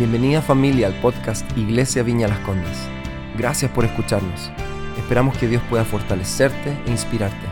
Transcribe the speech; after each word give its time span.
Bienvenida 0.00 0.40
familia 0.40 0.86
al 0.86 0.98
podcast 1.02 1.44
Iglesia 1.58 2.02
Viña 2.02 2.26
Las 2.26 2.38
Condes. 2.38 2.88
Gracias 3.36 3.70
por 3.70 3.84
escucharnos. 3.84 4.50
Esperamos 4.96 5.36
que 5.36 5.46
Dios 5.46 5.62
pueda 5.68 5.84
fortalecerte 5.84 6.70
e 6.86 6.90
inspirarte. 6.90 7.46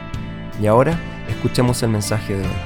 Y 0.58 0.66
ahora 0.66 0.98
escuchemos 1.28 1.82
el 1.82 1.90
mensaje 1.90 2.38
de 2.38 2.46
hoy. 2.46 2.56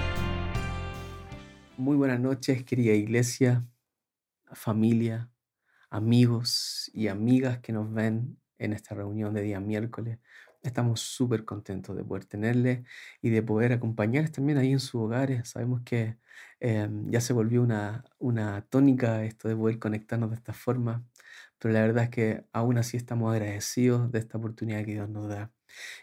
Muy 1.77 1.97
buenas 1.97 2.21
noches, 2.21 2.63
querida 2.63 2.93
iglesia, 2.93 3.67
familia, 4.53 5.29
amigos 5.91 6.89
y 6.95 7.09
amigas 7.09 7.59
que 7.59 7.73
nos 7.73 7.93
ven 7.93 8.39
en 8.59 8.75
esta 8.75 8.95
reunión 8.95 9.35
de 9.35 9.43
día 9.43 9.59
miércoles. 9.59 10.21
Estamos 10.63 11.01
súper 11.01 11.45
contentos 11.45 11.97
de 11.97 12.05
poder 12.05 12.25
tenerles 12.25 12.87
y 13.21 13.31
de 13.31 13.43
poder 13.43 13.73
acompañarles 13.73 14.33
también 14.33 14.59
ahí 14.59 14.73
en 14.73 14.81
sus 14.81 14.95
hogares. 14.97 15.49
Sabemos 15.49 15.83
que 15.85 16.17
em, 16.61 17.11
ya 17.11 17.21
se 17.21 17.33
volvió 17.33 17.63
una, 17.63 18.05
una 18.19 18.63
tónica 18.69 19.25
esto 19.25 19.49
de 19.49 19.57
poder 19.57 19.79
conectarnos 19.79 20.31
de 20.31 20.37
esta 20.37 20.53
forma, 20.53 21.05
pero 21.59 21.75
la 21.75 21.81
verdad 21.83 22.05
es 22.05 22.11
que 22.11 22.45
aún 22.53 22.79
así 22.79 22.97
estamos 22.97 23.33
agradecidos 23.33 24.13
de 24.13 24.19
esta 24.21 24.39
oportunidad 24.39 24.85
que 24.85 24.93
Dios 24.95 25.09
nos 25.09 25.29
da. 25.29 25.51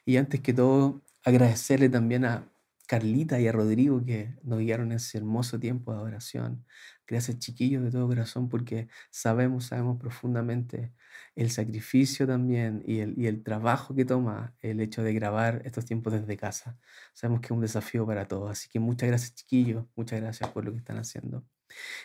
Y 0.05 0.17
antes 0.17 0.41
que 0.41 0.53
todo, 0.53 1.01
agradecerle 1.23 1.89
también 1.89 2.25
a 2.25 2.49
Carlita 2.87 3.39
y 3.39 3.47
a 3.47 3.51
Rodrigo 3.51 4.03
que 4.03 4.35
nos 4.43 4.59
guiaron 4.59 4.91
ese 4.91 5.19
hermoso 5.19 5.59
tiempo 5.59 5.91
de 5.91 5.99
adoración. 5.99 6.65
Gracias 7.07 7.39
chiquillos 7.39 7.83
de 7.83 7.91
todo 7.91 8.07
corazón 8.07 8.49
porque 8.49 8.87
sabemos, 9.11 9.65
sabemos 9.67 9.99
profundamente 9.99 10.91
el 11.35 11.51
sacrificio 11.51 12.27
también 12.27 12.83
y 12.85 12.99
el, 12.99 13.13
y 13.17 13.27
el 13.27 13.43
trabajo 13.43 13.95
que 13.95 14.05
toma 14.05 14.55
el 14.61 14.79
hecho 14.81 15.03
de 15.03 15.13
grabar 15.13 15.61
estos 15.65 15.85
tiempos 15.85 16.13
desde 16.13 16.37
casa. 16.37 16.77
Sabemos 17.13 17.41
que 17.41 17.47
es 17.47 17.51
un 17.51 17.61
desafío 17.61 18.05
para 18.05 18.27
todos. 18.27 18.51
Así 18.51 18.69
que 18.69 18.79
muchas 18.79 19.09
gracias 19.09 19.35
chiquillos, 19.35 19.85
muchas 19.95 20.21
gracias 20.21 20.49
por 20.51 20.65
lo 20.65 20.71
que 20.71 20.79
están 20.79 20.97
haciendo. 20.97 21.45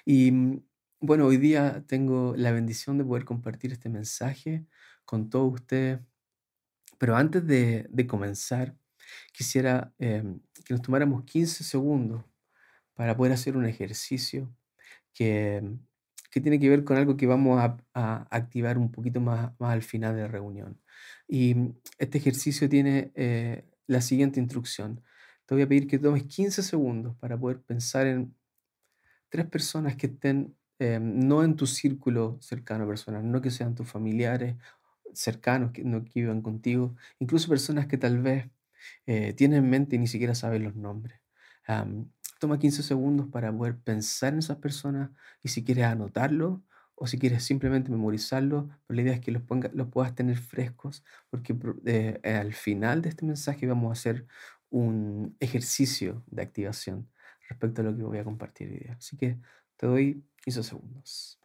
Y 0.05 0.33
mm, 0.33 0.65
bueno, 1.01 1.27
hoy 1.27 1.37
día 1.39 1.85
tengo 1.87 2.35
la 2.37 2.53
bendición 2.53 2.99
de 2.99 3.05
poder 3.05 3.25
compartir 3.25 3.73
este 3.73 3.89
mensaje 3.89 4.67
con 5.05 5.31
todos 5.31 5.55
ustedes. 5.55 6.01
Pero 6.99 7.17
antes 7.17 7.47
de, 7.47 7.87
de 7.91 8.07
comenzar, 8.07 8.77
quisiera 9.33 9.93
em, 9.99 10.41
que 10.65 10.75
nos 10.75 10.83
tomáramos 10.83 11.25
15 11.25 11.65
segundos 11.65 12.25
para 12.95 13.17
poder 13.17 13.33
hacer 13.33 13.57
un 13.57 13.67
ejercicio 13.67 14.55
que, 15.13 15.63
que 16.35 16.41
tiene 16.41 16.59
que 16.59 16.69
ver 16.69 16.83
con 16.83 16.97
algo 16.97 17.17
que 17.17 17.29
vamos 17.29 17.61
a, 17.61 17.77
a 17.95 18.27
activar 18.29 18.77
un 18.77 18.91
poquito 18.91 19.21
más, 19.21 19.53
más, 19.61 19.73
al 19.73 19.83
final 19.83 20.17
de 20.17 20.23
la 20.23 20.29
reunión. 20.29 20.81
Y 21.29 21.55
mm, 21.55 21.79
este 21.99 22.19
ejercicio 22.19 22.69
tiene 22.69 23.13
eh, 23.15 23.65
la 23.87 24.01
siguiente 24.01 24.41
instrucción. 24.41 25.01
Te 25.47 25.55
voy 25.55 25.63
a 25.63 25.69
pedir 25.69 25.87
que 25.87 26.01
tomes 26.01 26.25
15 26.25 26.65
segundos 26.65 27.15
para 27.19 27.39
poder 27.39 27.61
pensar 27.63 28.09
en 28.09 28.35
tres 29.29 29.47
personas 29.47 29.95
que 29.95 30.09
estén 30.09 30.57
eh, 30.81 30.99
no 31.01 31.45
en 31.45 31.55
tu 31.55 31.69
círculo 31.69 32.37
cercano 32.41 32.85
personal, 32.89 33.31
no 33.31 33.41
que 33.41 33.53
sean 33.53 33.77
tus 33.77 33.89
familiares 33.89 34.57
cercanos, 35.13 35.71
que 35.71 35.85
no 35.85 36.03
que 36.03 36.21
vivan 36.21 36.43
contigo, 36.43 36.97
incluso 37.21 37.49
personas 37.49 37.87
que 37.87 37.97
tal 37.97 38.21
vez 38.21 38.51
eh, 39.07 39.35
tienen 39.35 39.65
en 39.65 39.71
mente 39.71 39.95
y 39.95 40.01
ni 40.01 40.09
siquiera 40.09 40.35
saben 40.35 40.65
los 40.65 40.75
nombres. 40.75 41.21
Um, 41.69 42.11
Toma 42.45 42.59
15 42.59 42.83
segundos 42.83 43.27
para 43.29 43.51
poder 43.57 43.79
pensar 43.79 44.35
en 44.35 44.41
esas 44.41 44.59
personas 44.59 45.11
y 45.43 45.49
si 45.49 45.65
quieres 45.65 45.87
anotarlo 45.87 46.63
o 46.95 47.07
si 47.07 47.19
quieres 47.19 47.43
simplemente 47.43 47.91
memorizarlo, 47.91 48.69
pero 48.87 48.97
la 48.97 49.01
idea 49.03 49.15
es 49.15 49.21
que 49.21 49.33
los, 49.33 49.43
los 49.73 49.89
puedas 49.89 50.15
tener 50.15 50.37
frescos 50.37 51.03
porque 51.31 51.57
eh, 51.87 52.21
al 52.23 52.53
final 52.53 53.01
de 53.01 53.09
este 53.09 53.25
mensaje 53.25 53.67
vamos 53.67 53.89
a 53.89 53.93
hacer 53.93 54.27
un 54.69 55.35
ejercicio 55.41 56.23
de 56.27 56.43
activación 56.43 57.11
respecto 57.49 57.81
a 57.81 57.85
lo 57.85 57.97
que 57.97 58.03
voy 58.03 58.19
a 58.19 58.25
compartir 58.25 58.71
hoy. 58.73 58.91
Así 58.95 59.17
que 59.17 59.39
te 59.79 59.87
doy 59.87 60.23
15 60.43 60.63
segundos. 60.63 61.41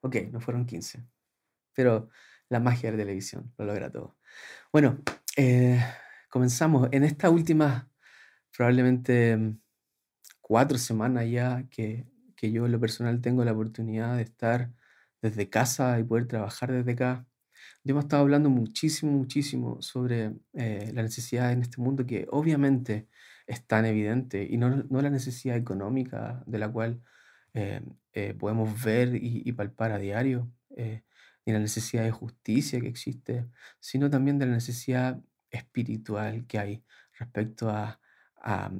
Ok, 0.00 0.16
no 0.32 0.40
fueron 0.40 0.64
15, 0.64 1.04
pero 1.74 2.08
la 2.48 2.60
magia 2.60 2.90
de 2.90 2.96
la 2.96 3.02
televisión, 3.04 3.52
lo 3.58 3.64
logra 3.66 3.90
todo. 3.90 4.16
Bueno, 4.72 4.98
eh, 5.36 5.82
comenzamos. 6.30 6.88
En 6.92 7.04
esta 7.04 7.30
última, 7.30 7.90
probablemente 8.56 9.36
mm, 9.36 9.60
cuatro 10.40 10.78
semanas 10.78 11.26
ya 11.30 11.64
que, 11.70 12.06
que, 12.36 12.50
yo 12.52 12.66
en 12.66 12.72
lo 12.72 12.80
personal 12.80 13.20
tengo 13.20 13.44
la 13.44 13.52
oportunidad 13.52 14.16
de 14.16 14.22
estar 14.22 14.72
desde 15.22 15.50
casa 15.50 15.98
y 15.98 16.04
poder 16.04 16.26
trabajar 16.26 16.72
desde 16.72 16.92
acá, 16.92 17.26
yo 17.84 17.92
hemos 17.92 18.04
estado 18.04 18.22
hablando 18.22 18.50
muchísimo, 18.50 19.12
muchísimo 19.12 19.80
sobre 19.82 20.32
eh, 20.54 20.90
la 20.94 21.02
necesidad 21.02 21.52
en 21.52 21.62
este 21.62 21.80
mundo 21.80 22.06
que 22.06 22.26
obviamente 22.30 23.08
es 23.46 23.66
tan 23.66 23.84
evidente 23.86 24.46
y 24.48 24.58
no, 24.58 24.84
no 24.90 25.00
la 25.00 25.10
necesidad 25.10 25.56
económica 25.56 26.42
de 26.46 26.58
la 26.58 26.68
cual 26.70 27.02
eh, 27.54 27.80
podemos 28.38 28.82
ver 28.82 29.14
y, 29.14 29.50
palpar 29.52 29.92
a 29.92 29.98
diario, 29.98 30.50
ni 31.48 31.54
la 31.54 31.60
necesidad 31.60 32.04
de 32.04 32.10
justicia 32.10 32.78
que 32.78 32.88
existe, 32.88 33.48
sino 33.80 34.10
también 34.10 34.38
de 34.38 34.44
la 34.44 34.52
necesidad 34.52 35.18
espiritual 35.50 36.46
que 36.46 36.58
hay 36.58 36.84
respecto 37.18 37.70
a, 37.70 37.98
a, 38.36 38.70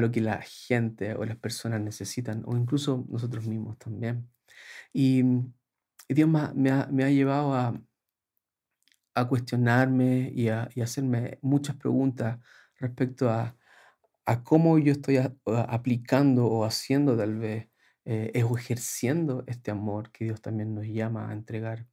lo 0.00 0.10
que 0.10 0.20
la 0.20 0.42
gente 0.42 1.14
o 1.14 1.24
las 1.24 1.36
personas 1.36 1.80
necesitan, 1.80 2.42
o 2.46 2.56
incluso 2.56 3.06
nosotros 3.08 3.46
mismos 3.46 3.78
también. 3.78 4.28
Y, 4.92 5.22
Dios 6.08 6.28
me 6.28 6.70
ha, 6.70 6.88
me 6.90 7.04
ha, 7.04 7.10
llevado 7.10 7.54
a, 7.54 7.80
a 9.14 9.28
cuestionarme 9.28 10.30
y 10.34 10.48
a, 10.48 10.68
hacerme 10.82 11.38
muchas 11.40 11.76
preguntas 11.76 12.40
respecto 12.80 13.30
a, 13.30 13.56
a 14.26 14.42
cómo 14.42 14.78
yo 14.78 14.92
estoy 14.92 15.18
aplicando 15.46 16.46
o 16.46 16.64
haciendo 16.64 17.16
tal 17.16 17.38
vez, 17.38 17.68
eh, 18.04 18.42
o 18.42 18.58
ejerciendo 18.58 19.44
este 19.46 19.70
amor 19.70 20.10
que 20.10 20.24
Dios 20.24 20.42
también 20.42 20.74
nos 20.74 20.86
llama 20.86 21.30
a 21.30 21.32
entregar 21.32 21.86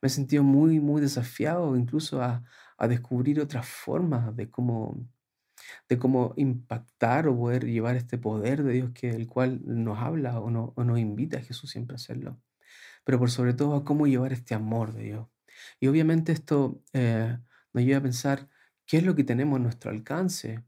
me 0.00 0.06
he 0.06 0.10
sentido 0.10 0.42
muy, 0.42 0.80
muy 0.80 1.00
desafiado 1.00 1.76
incluso 1.76 2.22
a, 2.22 2.44
a 2.82 2.88
descubrir 2.88 3.38
otras 3.40 3.64
formas 3.64 4.34
de 4.34 4.50
cómo, 4.50 5.08
de 5.88 5.98
cómo 6.00 6.34
impactar 6.36 7.28
o 7.28 7.36
poder 7.36 7.64
llevar 7.64 7.94
este 7.94 8.18
poder 8.18 8.64
de 8.64 8.72
Dios 8.72 8.90
que 8.92 9.10
el 9.10 9.28
cual 9.28 9.60
nos 9.64 9.98
habla 10.00 10.40
o, 10.40 10.50
no, 10.50 10.72
o 10.74 10.82
nos 10.82 10.98
invita 10.98 11.38
a 11.38 11.42
Jesús 11.42 11.70
siempre 11.70 11.94
a 11.94 11.96
hacerlo. 11.96 12.40
Pero 13.04 13.20
por 13.20 13.30
sobre 13.30 13.54
todo 13.54 13.76
a 13.76 13.84
cómo 13.84 14.08
llevar 14.08 14.32
este 14.32 14.56
amor 14.56 14.92
de 14.94 15.04
Dios. 15.04 15.28
Y 15.78 15.86
obviamente 15.86 16.32
esto 16.32 16.82
eh, 16.92 17.38
nos 17.72 17.84
lleva 17.84 17.98
a 17.98 18.02
pensar 18.02 18.48
qué 18.84 18.96
es 18.96 19.04
lo 19.04 19.14
que 19.14 19.22
tenemos 19.22 19.60
a 19.60 19.62
nuestro 19.62 19.92
alcance. 19.92 20.64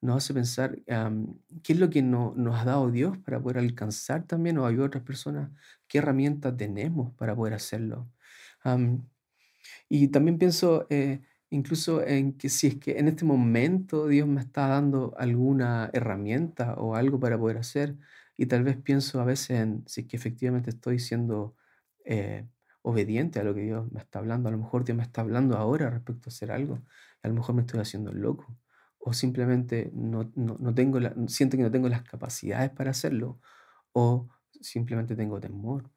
Nos 0.00 0.18
hace 0.18 0.34
pensar 0.34 0.76
qué 0.84 1.72
es 1.72 1.80
lo 1.80 1.90
que 1.90 2.02
no, 2.02 2.32
nos 2.36 2.60
ha 2.60 2.64
dado 2.64 2.92
Dios 2.92 3.18
para 3.18 3.40
poder 3.40 3.58
alcanzar 3.58 4.24
también 4.24 4.58
o 4.58 4.66
ayudar 4.66 4.84
a 4.84 4.86
otras 4.88 5.04
personas, 5.04 5.50
qué 5.88 5.98
herramientas 5.98 6.56
tenemos 6.56 7.12
para 7.14 7.34
poder 7.34 7.54
hacerlo 7.54 8.08
y 9.88 10.08
también 10.08 10.38
pienso 10.38 10.86
eh, 10.90 11.22
incluso 11.50 12.02
en 12.06 12.36
que 12.36 12.48
si 12.48 12.66
es 12.68 12.76
que 12.76 12.98
en 12.98 13.08
este 13.08 13.24
momento 13.24 14.06
Dios 14.08 14.26
me 14.28 14.40
está 14.40 14.68
dando 14.68 15.14
alguna 15.18 15.90
herramienta 15.92 16.74
o 16.74 16.94
algo 16.96 17.20
para 17.20 17.38
poder 17.38 17.58
hacer, 17.58 17.96
y 18.36 18.46
tal 18.46 18.64
vez 18.64 18.76
pienso 18.76 19.20
a 19.20 19.24
veces 19.24 19.50
en 19.50 19.84
si 19.86 20.02
es 20.02 20.06
que 20.08 20.16
efectivamente 20.16 20.70
estoy 20.70 20.98
siendo 20.98 21.56
eh, 22.04 22.46
obediente 22.82 23.40
a 23.40 23.44
lo 23.44 23.54
que 23.54 23.62
Dios 23.62 23.90
me 23.92 24.00
está 24.00 24.18
hablando. 24.18 24.48
A 24.48 24.52
lo 24.52 24.58
mejor 24.58 24.84
Dios 24.84 24.96
me 24.96 25.02
está 25.04 25.22
hablando 25.22 25.56
ahora 25.56 25.90
respecto 25.90 26.28
a 26.28 26.32
hacer 26.32 26.50
algo, 26.52 26.82
a 27.22 27.28
lo 27.28 27.34
mejor 27.34 27.54
me 27.54 27.62
estoy 27.62 27.80
haciendo 27.80 28.12
loco, 28.12 28.58
o 28.98 29.12
simplemente 29.12 29.90
no, 29.94 30.30
no, 30.34 30.56
no 30.58 30.74
tengo 30.74 31.00
la, 31.00 31.14
siento 31.28 31.56
que 31.56 31.62
no 31.62 31.70
tengo 31.70 31.88
las 31.88 32.02
capacidades 32.02 32.70
para 32.70 32.90
hacerlo, 32.90 33.40
o 33.92 34.28
simplemente 34.60 35.16
tengo 35.16 35.40
temor 35.40 35.90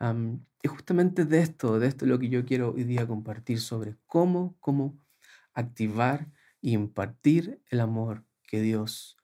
y 0.00 0.68
justamente 0.68 1.24
de 1.24 1.40
esto, 1.40 1.78
de 1.78 1.86
esto 1.86 2.04
es 2.04 2.10
lo 2.10 2.18
que 2.18 2.28
yo 2.28 2.44
quiero 2.44 2.72
hoy 2.72 2.84
día 2.84 3.06
compartir 3.06 3.60
sobre 3.60 3.96
cómo, 4.06 4.56
cómo 4.60 4.98
activar 5.54 6.30
y 6.60 6.72
impartir 6.72 7.62
el 7.70 7.80
amor 7.80 8.24
que 8.42 8.60
Dios 8.60 9.16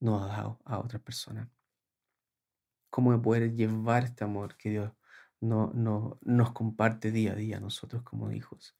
nos 0.00 0.22
ha 0.22 0.26
dado 0.26 0.60
a 0.64 0.78
otras 0.78 1.02
personas. 1.02 1.48
Cómo 2.90 3.20
poder 3.20 3.54
llevar 3.54 4.04
este 4.04 4.24
amor 4.24 4.56
que 4.56 4.70
Dios 4.70 4.92
no, 5.40 5.72
no, 5.74 6.18
nos 6.22 6.52
comparte 6.52 7.10
día 7.10 7.32
a 7.32 7.36
día 7.36 7.60
nosotros 7.60 8.02
como 8.02 8.30
hijos. 8.32 8.76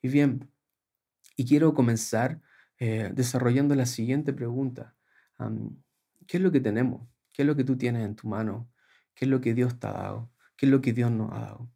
Y 0.00 0.08
bien, 0.08 0.50
y 1.36 1.46
quiero 1.46 1.74
comenzar 1.74 2.40
eh, 2.78 3.10
desarrollando 3.14 3.74
la 3.74 3.86
siguiente 3.86 4.32
pregunta. 4.32 4.96
¿Qué 6.26 6.36
es 6.38 6.42
lo 6.42 6.52
que 6.52 6.60
tenemos? 6.60 7.08
¿Qué 7.32 7.42
es 7.42 7.46
lo 7.46 7.56
que 7.56 7.64
tú 7.64 7.76
tienes 7.76 8.04
en 8.04 8.16
tu 8.16 8.28
mano? 8.28 8.70
¿Qué 9.14 9.24
es 9.26 9.30
lo 9.30 9.40
que 9.40 9.54
Dios 9.54 9.78
te 9.78 9.86
ha 9.86 9.92
dado? 9.92 10.30
Qué 10.56 10.66
es 10.66 10.72
lo 10.72 10.80
que 10.80 10.92
Dios 10.92 11.10
nos 11.10 11.32
ha 11.32 11.40
dado. 11.40 11.70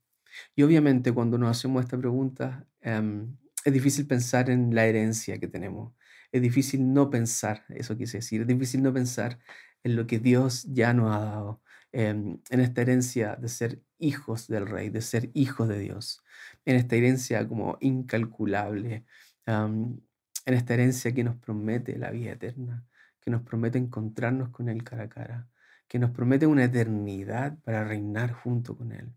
Y 0.54 0.62
obviamente 0.62 1.12
cuando 1.12 1.38
nos 1.38 1.50
hacemos 1.50 1.82
esta 1.84 1.98
pregunta, 1.98 2.66
em, 2.80 3.36
es 3.64 3.72
difícil 3.72 4.06
pensar 4.06 4.50
en 4.50 4.74
la 4.74 4.86
herencia 4.86 5.38
que 5.38 5.48
tenemos. 5.48 5.94
Es 6.32 6.42
difícil 6.42 6.92
no 6.92 7.10
pensar, 7.10 7.64
eso 7.70 7.96
quise 7.96 8.18
decir, 8.18 8.42
es 8.42 8.46
difícil 8.46 8.82
no 8.82 8.92
pensar 8.92 9.38
en 9.82 9.96
lo 9.96 10.06
que 10.06 10.18
Dios 10.18 10.64
ya 10.68 10.92
nos 10.94 11.14
ha 11.14 11.20
dado, 11.20 11.62
em, 11.92 12.40
en 12.50 12.60
esta 12.60 12.82
herencia 12.82 13.36
de 13.36 13.48
ser 13.48 13.82
hijos 13.98 14.46
del 14.48 14.66
Rey, 14.66 14.90
de 14.90 15.00
ser 15.02 15.30
hijos 15.34 15.68
de 15.68 15.78
Dios, 15.78 16.22
en 16.64 16.76
esta 16.76 16.96
herencia 16.96 17.46
como 17.48 17.76
incalculable, 17.80 19.04
en 19.46 20.54
esta 20.54 20.74
herencia 20.74 21.12
que 21.12 21.24
nos 21.24 21.36
promete 21.36 21.98
la 21.98 22.10
vida 22.10 22.32
eterna, 22.32 22.84
que 23.20 23.30
nos 23.30 23.42
promete 23.42 23.78
encontrarnos 23.78 24.50
con 24.50 24.68
Él 24.68 24.84
cara 24.84 25.04
a 25.04 25.08
cara, 25.08 25.48
que 25.90 25.98
nos 25.98 26.12
promete 26.12 26.46
una 26.46 26.62
eternidad 26.62 27.58
para 27.64 27.82
reinar 27.82 28.31
junto 28.31 28.76
con 28.76 28.92
Él, 28.92 29.12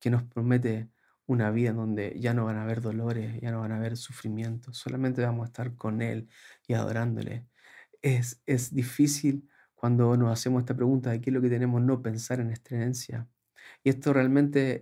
que 0.00 0.08
nos 0.08 0.22
promete 0.22 0.88
una 1.26 1.50
vida 1.50 1.74
donde 1.74 2.18
ya 2.18 2.32
no 2.32 2.46
van 2.46 2.56
a 2.56 2.62
haber 2.62 2.80
dolores, 2.80 3.38
ya 3.38 3.50
no 3.50 3.60
van 3.60 3.72
a 3.72 3.76
haber 3.76 3.98
sufrimientos, 3.98 4.78
solamente 4.78 5.20
vamos 5.20 5.44
a 5.44 5.48
estar 5.48 5.76
con 5.76 6.00
Él 6.00 6.26
y 6.66 6.72
adorándole. 6.72 7.44
Es, 8.00 8.40
es 8.46 8.74
difícil 8.74 9.46
cuando 9.74 10.16
nos 10.16 10.32
hacemos 10.32 10.62
esta 10.62 10.74
pregunta 10.74 11.10
de 11.10 11.20
qué 11.20 11.28
es 11.28 11.34
lo 11.34 11.42
que 11.42 11.50
tenemos 11.50 11.82
no 11.82 12.00
pensar 12.00 12.40
en 12.40 12.50
esta 12.50 12.74
herencia. 12.74 13.28
Y 13.84 13.90
esto 13.90 14.14
realmente 14.14 14.80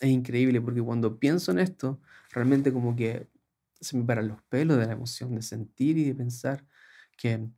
es 0.00 0.10
increíble 0.10 0.60
porque 0.60 0.82
cuando 0.82 1.16
pienso 1.20 1.52
en 1.52 1.60
esto, 1.60 2.00
realmente 2.32 2.72
como 2.72 2.96
que 2.96 3.28
se 3.80 3.96
me 3.96 4.02
paran 4.04 4.26
los 4.26 4.42
pelos 4.42 4.78
de 4.78 4.86
la 4.86 4.94
emoción 4.94 5.36
de 5.36 5.42
sentir 5.42 5.96
y 5.96 6.04
de 6.06 6.14
pensar 6.16 6.66
que 7.16 7.48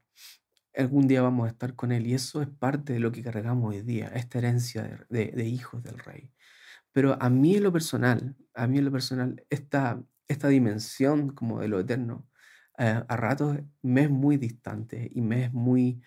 algún 0.77 1.07
día 1.07 1.23
vamos 1.23 1.47
a 1.47 1.51
estar 1.51 1.75
con 1.75 1.93
Él. 1.93 2.07
Y 2.07 2.15
eso 2.15 2.43
es 2.43 2.49
parte 2.49 2.93
de 2.93 3.01
lo 3.01 3.13
que 3.13 3.23
cargamos 3.23 3.75
hoy 3.75 3.83
día, 3.83 4.09
esta 4.09 4.39
herencia 4.39 5.07
de, 5.09 5.45
hijos 5.47 5.83
del 5.83 5.99
Rey. 5.99 6.33
Pero 6.93 7.21
a 7.21 7.31
mí 7.31 7.57
en 7.57 7.65
lo 7.65 7.73
personal, 7.73 8.37
a 8.55 8.67
mí 8.67 8.79
en 8.79 8.85
lo 8.85 8.93
personal, 8.93 9.45
esta, 9.51 10.03
esta 10.29 10.49
dimensión 10.49 11.31
como 11.31 11.61
de 11.61 11.69
lo 11.69 11.81
eterno, 11.81 12.29
eh, 12.79 13.03
a 13.07 13.17
ratos 13.17 13.59
me 13.83 14.03
es 14.03 14.11
muy 14.11 14.37
distante 14.37 15.09
y 15.13 15.21
me 15.21 15.45
es 15.45 15.53
muy 15.53 16.03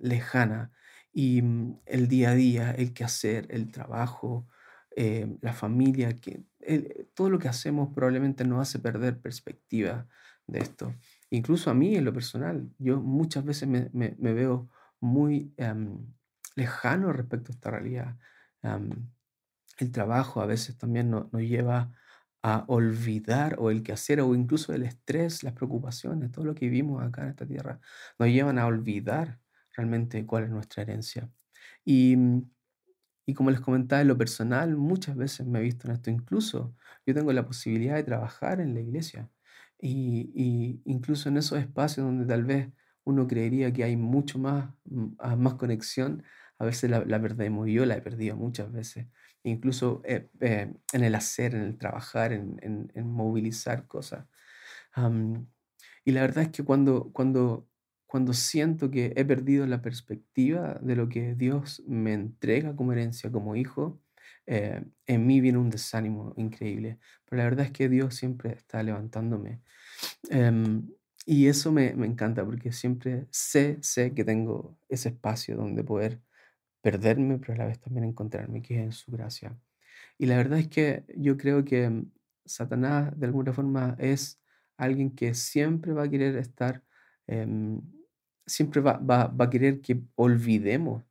lejana. 0.00 0.72
Y 1.12 1.42
mm, 1.42 1.80
el 1.86 2.08
día 2.08 2.30
a 2.30 2.34
día, 2.34 2.70
el 2.72 2.92
quehacer, 2.92 3.46
el 3.50 3.70
trabajo, 3.70 4.48
eh, 4.96 5.36
la 5.40 5.52
familia, 5.52 6.16
que, 6.16 6.44
todo 7.14 7.30
lo 7.30 7.38
que 7.38 7.48
hacemos 7.48 7.90
probablemente 7.94 8.44
nos 8.44 8.60
hace 8.62 8.78
perder 8.78 9.20
perspectiva 9.20 10.06
de 10.46 10.60
esto. 10.60 10.94
Incluso 11.30 11.70
a 11.70 11.74
mí 11.74 11.96
en 11.96 12.04
lo 12.04 12.12
personal, 12.12 12.68
yo 12.78 13.00
muchas 13.00 13.44
veces 13.44 13.68
me, 13.68 13.88
veo 14.18 14.68
muy 15.00 15.54
em, 15.56 16.12
lejano 16.56 17.12
respecto 17.12 17.52
a 17.52 17.54
esta 17.54 17.70
realidad. 17.70 18.16
el 19.78 19.92
trabajo 19.92 20.40
a 20.42 20.46
veces 20.46 20.76
también 20.76 21.10
nos, 21.10 21.30
lleva 21.32 21.92
a 22.42 22.64
olvidar 22.68 23.56
o 23.58 23.70
el 23.70 23.82
quehacer 23.82 24.20
o 24.20 24.34
incluso 24.34 24.72
el 24.74 24.82
estrés, 24.82 25.42
las 25.42 25.54
preocupaciones, 25.54 26.32
todo 26.32 26.44
lo 26.44 26.54
que 26.54 26.66
vivimos 26.66 27.02
acá 27.02 27.22
en 27.22 27.30
esta 27.30 27.46
tierra, 27.46 27.80
nos 28.18 28.28
llevan 28.28 28.58
a 28.58 28.66
olvidar 28.66 29.40
realmente 29.76 30.26
cuál 30.26 30.44
es 30.44 30.50
nuestra 30.50 30.82
herencia. 30.82 31.30
Y 31.84 32.16
y 33.30 33.34
como 33.34 33.50
les 33.52 33.60
comentaba 33.60 34.02
en 34.02 34.08
lo 34.08 34.18
personal, 34.18 34.76
muchas 34.76 35.16
veces 35.16 35.46
me 35.46 35.60
he 35.60 35.62
visto 35.62 35.86
en 35.86 35.94
esto. 35.94 36.10
Incluso 36.10 36.74
yo 37.06 37.14
tengo 37.14 37.32
la 37.32 37.46
posibilidad 37.46 37.94
de 37.94 38.02
trabajar 38.02 38.60
en 38.60 38.74
la 38.74 38.80
iglesia. 38.80 39.30
Y, 39.80 40.80
incluso 40.84 41.28
en 41.28 41.38
esos 41.38 41.58
espacios 41.58 42.06
donde 42.06 42.26
tal 42.26 42.44
vez 42.44 42.68
uno 43.04 43.26
creería 43.26 43.72
que 43.72 43.84
hay 43.84 43.96
mucho 43.96 44.38
más, 44.38 44.70
ah, 45.18 45.36
más 45.36 45.54
conexión, 45.54 46.22
a 46.58 46.64
veces 46.66 46.90
la, 46.90 47.04
la 47.04 47.20
perdemos. 47.20 47.68
Y 47.68 47.74
yo 47.74 47.86
la 47.86 47.96
he 47.96 48.02
perdido 48.02 48.36
muchas 48.36 48.70
veces. 48.72 49.06
Incluso 49.42 50.02
eh, 50.04 50.28
eh, 50.40 50.72
en 50.92 51.04
el 51.04 51.14
hacer, 51.14 51.54
en 51.54 51.62
el 51.62 51.78
trabajar, 51.78 52.32
en, 52.32 52.58
en, 52.62 53.06
movilizar 53.10 53.86
cosas. 53.86 54.26
y 56.04 56.12
la 56.12 56.20
verdad 56.22 56.44
es 56.44 56.50
que 56.50 56.64
cuando, 56.64 57.10
cuando 57.12 57.70
cuando 58.10 58.32
siento 58.32 58.90
que 58.90 59.12
he 59.14 59.24
perdido 59.24 59.68
la 59.68 59.82
perspectiva 59.82 60.80
de 60.82 60.96
lo 60.96 61.08
que 61.08 61.36
Dios 61.36 61.80
me 61.86 62.12
entrega 62.12 62.74
como 62.74 62.90
herencia, 62.90 63.30
como 63.30 63.54
hijo, 63.54 64.00
eh, 64.50 64.82
en 65.06 65.26
mí 65.26 65.40
viene 65.40 65.58
un 65.58 65.70
desánimo 65.70 66.34
increíble. 66.36 66.98
Pero 67.24 67.38
la 67.38 67.44
verdad 67.44 67.66
es 67.66 67.72
que 67.72 67.88
Dios 67.88 68.14
siempre 68.16 68.52
está 68.52 68.82
levantándome. 68.82 69.62
Em, 70.30 70.88
y 71.26 71.48
eso 71.48 71.72
me, 71.72 71.94
me, 71.94 72.06
encanta 72.06 72.44
porque 72.44 72.72
siempre 72.72 73.26
sé, 73.30 73.78
sé 73.82 74.14
que 74.14 74.24
tengo 74.24 74.76
ese 74.88 75.10
espacio 75.10 75.56
donde 75.56 75.84
poder 75.84 76.20
perderme, 76.82 77.38
pero 77.38 77.54
a 77.54 77.58
la 77.58 77.66
vez 77.66 77.80
también 77.80 78.04
encontrarme, 78.04 78.62
que 78.62 78.76
es 78.76 78.82
en 78.82 78.92
su 78.92 79.12
gracia. 79.12 79.56
Y 80.18 80.26
la 80.26 80.36
verdad 80.36 80.58
es 80.58 80.68
que 80.68 81.04
yo 81.16 81.36
creo 81.36 81.64
que 81.64 82.04
Satanás 82.44 83.18
de 83.18 83.26
alguna 83.26 83.52
forma 83.52 83.96
es 83.98 84.40
alguien 84.76 85.14
que 85.14 85.34
siempre 85.34 85.92
va 85.92 86.04
a 86.04 86.10
querer 86.10 86.36
estar 86.36 86.82
em, 87.26 87.80
siempre 88.46 88.80
va, 88.80 89.00
a 89.38 89.50
querer 89.50 89.80
que 89.80 90.02
olvidemos 90.16 91.04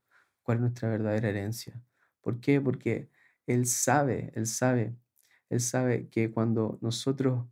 cuál 0.43 0.57
es 0.57 0.61
nuestra 0.61 0.89
verdadera 0.89 1.29
herencia. 1.29 1.81
¿Por 2.21 2.39
qué? 2.41 2.59
Porque 2.61 3.09
Él 3.49 3.65
sabe, 3.65 4.31
Él 4.35 4.45
sabe, 4.45 4.95
Él 5.49 5.59
sabe 5.59 6.07
que 6.09 6.29
cuando 6.31 6.77
nosotros, 6.81 7.47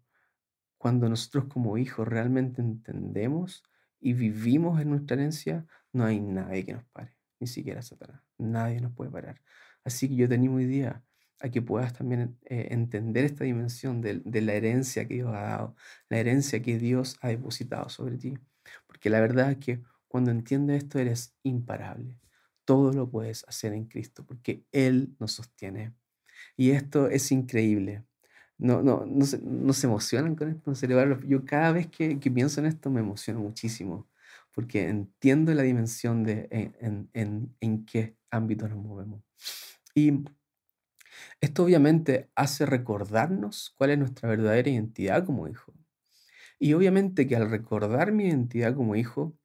cuando 0.77 1.09
nosotros 1.09 1.45
como 1.45 1.79
hijos 1.79 2.07
realmente 2.07 2.61
entendemos 2.61 3.63
y 3.99 4.13
vivimos 4.13 4.79
en 4.79 4.91
nuestra 4.91 5.15
herencia, 5.15 5.65
no 5.91 6.05
hay 6.05 6.19
nadie 6.19 6.65
que 6.65 6.73
nos 6.73 6.85
pare, 6.93 7.17
ni 7.39 7.47
siquiera 7.47 7.81
Satanás. 7.81 8.21
Nadie 8.37 8.79
nos 8.79 8.93
puede 8.93 9.09
parar. 9.09 9.41
Así 9.83 10.07
que 10.07 10.15
yo 10.15 10.29
te 10.29 10.35
animo 10.35 10.57
hoy 10.57 10.65
día 10.65 11.03
a 11.39 11.49
que 11.49 11.63
puedas 11.63 11.93
también 11.93 12.37
eh, 12.45 12.67
entender 12.69 13.25
esta 13.25 13.43
dimensión 13.43 13.99
de, 13.99 14.21
de, 14.23 14.41
la 14.41 14.53
herencia 14.53 15.07
que 15.07 15.15
Dios 15.15 15.29
ha 15.33 15.41
dado, 15.41 15.75
la 16.09 16.19
herencia 16.19 16.61
que 16.61 16.77
Dios 16.77 17.17
ha 17.21 17.29
depositado 17.29 17.89
sobre 17.89 18.17
ti. 18.19 18.37
Porque 18.85 19.09
la 19.09 19.19
verdad 19.19 19.49
es 19.49 19.57
que 19.57 19.81
cuando 20.07 20.29
entiendes 20.29 20.83
esto 20.83 20.99
eres 20.99 21.35
imparable. 21.41 22.19
Todo 22.67 22.91
lo 22.91 23.09
puedes 23.09 23.45
hacer 23.47 23.71
en 23.71 23.85
Cristo 23.85 24.25
porque 24.25 24.65
Él 24.73 25.15
nos 25.19 25.31
sostiene. 25.31 25.93
Y 26.57 26.71
esto 26.71 27.07
es 27.07 27.31
increíble. 27.31 28.03
No, 28.57 28.81
no, 28.83 29.05
no, 29.07 29.25
se, 29.25 29.39
no 29.39 29.71
emocionan 29.81 30.35
con 30.35 30.49
esto, 30.49 30.75
celebrarlo. 30.75 31.17
Yo 31.21 31.45
cada 31.45 31.71
vez 31.71 31.87
que, 31.87 32.19
que, 32.19 32.29
pienso 32.29 32.59
en 32.59 32.65
esto 32.65 32.89
me 32.89 32.99
emociono 32.99 33.39
muchísimo 33.39 34.09
porque 34.51 34.89
entiendo 34.89 35.53
la 35.53 35.63
dimensión 35.63 36.23
de 36.25 36.49
en, 36.51 37.09
en, 37.13 37.55
en 37.61 37.85
qué 37.85 38.17
ámbito 38.31 38.67
nos 38.67 38.79
movemos. 38.79 39.21
Y 39.95 40.25
esto 41.39 41.63
obviamente 41.63 42.29
hace 42.35 42.65
recordarnos 42.65 43.73
cuál 43.77 43.91
es 43.91 43.99
nuestra 43.99 44.27
verdadera 44.27 44.69
identidad 44.69 45.25
como 45.25 45.47
hijo. 45.47 45.73
Y 46.59 46.73
obviamente 46.73 47.27
que 47.27 47.37
al 47.37 47.49
recordar 47.49 48.11
mi 48.11 48.25
identidad 48.27 48.75
como 48.75 48.95
hijo, 48.95 49.37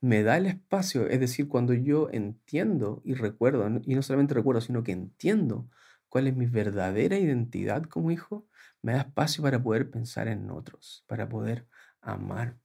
me 0.00 0.22
da 0.22 0.36
el 0.36 0.46
espacio, 0.46 1.08
es 1.08 1.20
decir, 1.20 1.48
cuando 1.48 1.74
yo 1.74 2.08
entiendo 2.10 3.00
y 3.04 3.14
recuerdo, 3.14 3.66
y 3.84 3.94
no 3.94 4.02
solamente 4.02 4.34
recuerdo, 4.34 4.60
sino 4.60 4.82
que 4.82 4.92
entiendo 4.92 5.68
cuál 6.08 6.26
es 6.26 6.36
mi 6.36 6.46
verdadera 6.46 7.18
identidad 7.18 7.82
como 7.84 8.10
hijo, 8.10 8.46
me 8.82 8.92
da 8.92 9.00
espacio 9.00 9.42
para 9.42 9.62
poder 9.62 9.90
pensar 9.90 10.28
en 10.28 10.50
otros, 10.50 11.04
para 11.06 11.28
poder 11.28 11.66
amar. 12.00 12.56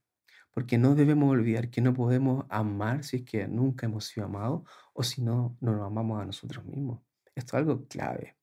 Porque 0.52 0.78
no 0.78 0.96
debemos 0.96 1.32
olvidar 1.32 1.70
que 1.70 1.82
no 1.82 1.94
podemos 1.94 2.46
amar 2.50 3.04
si 3.04 3.18
es 3.18 3.24
que 3.24 3.48
nunca 3.48 3.86
hemos 3.86 4.06
sido 4.06 4.26
amados 4.26 4.64
o 4.94 5.04
si 5.04 5.22
no, 5.22 5.58
no 5.62 5.74
nos 5.76 5.88
amamos 5.88 6.22
a 6.22 6.26
nosotros 6.26 6.66
mismos. 6.66 7.02
Esto 7.36 7.58
es 7.58 7.62
algo 7.62 7.88
clave. 7.88 8.36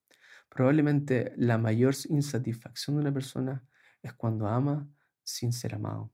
Probablemente 0.49 1.33
la 1.37 1.59
mayor 1.59 1.95
insatisfacción 2.09 2.97
de 2.97 3.03
una 3.03 3.13
persona 3.13 3.65
es 4.03 4.13
cuando 4.15 4.49
ama 4.49 4.89
sin 5.23 5.53
ser 5.53 5.75
amado, 5.75 6.11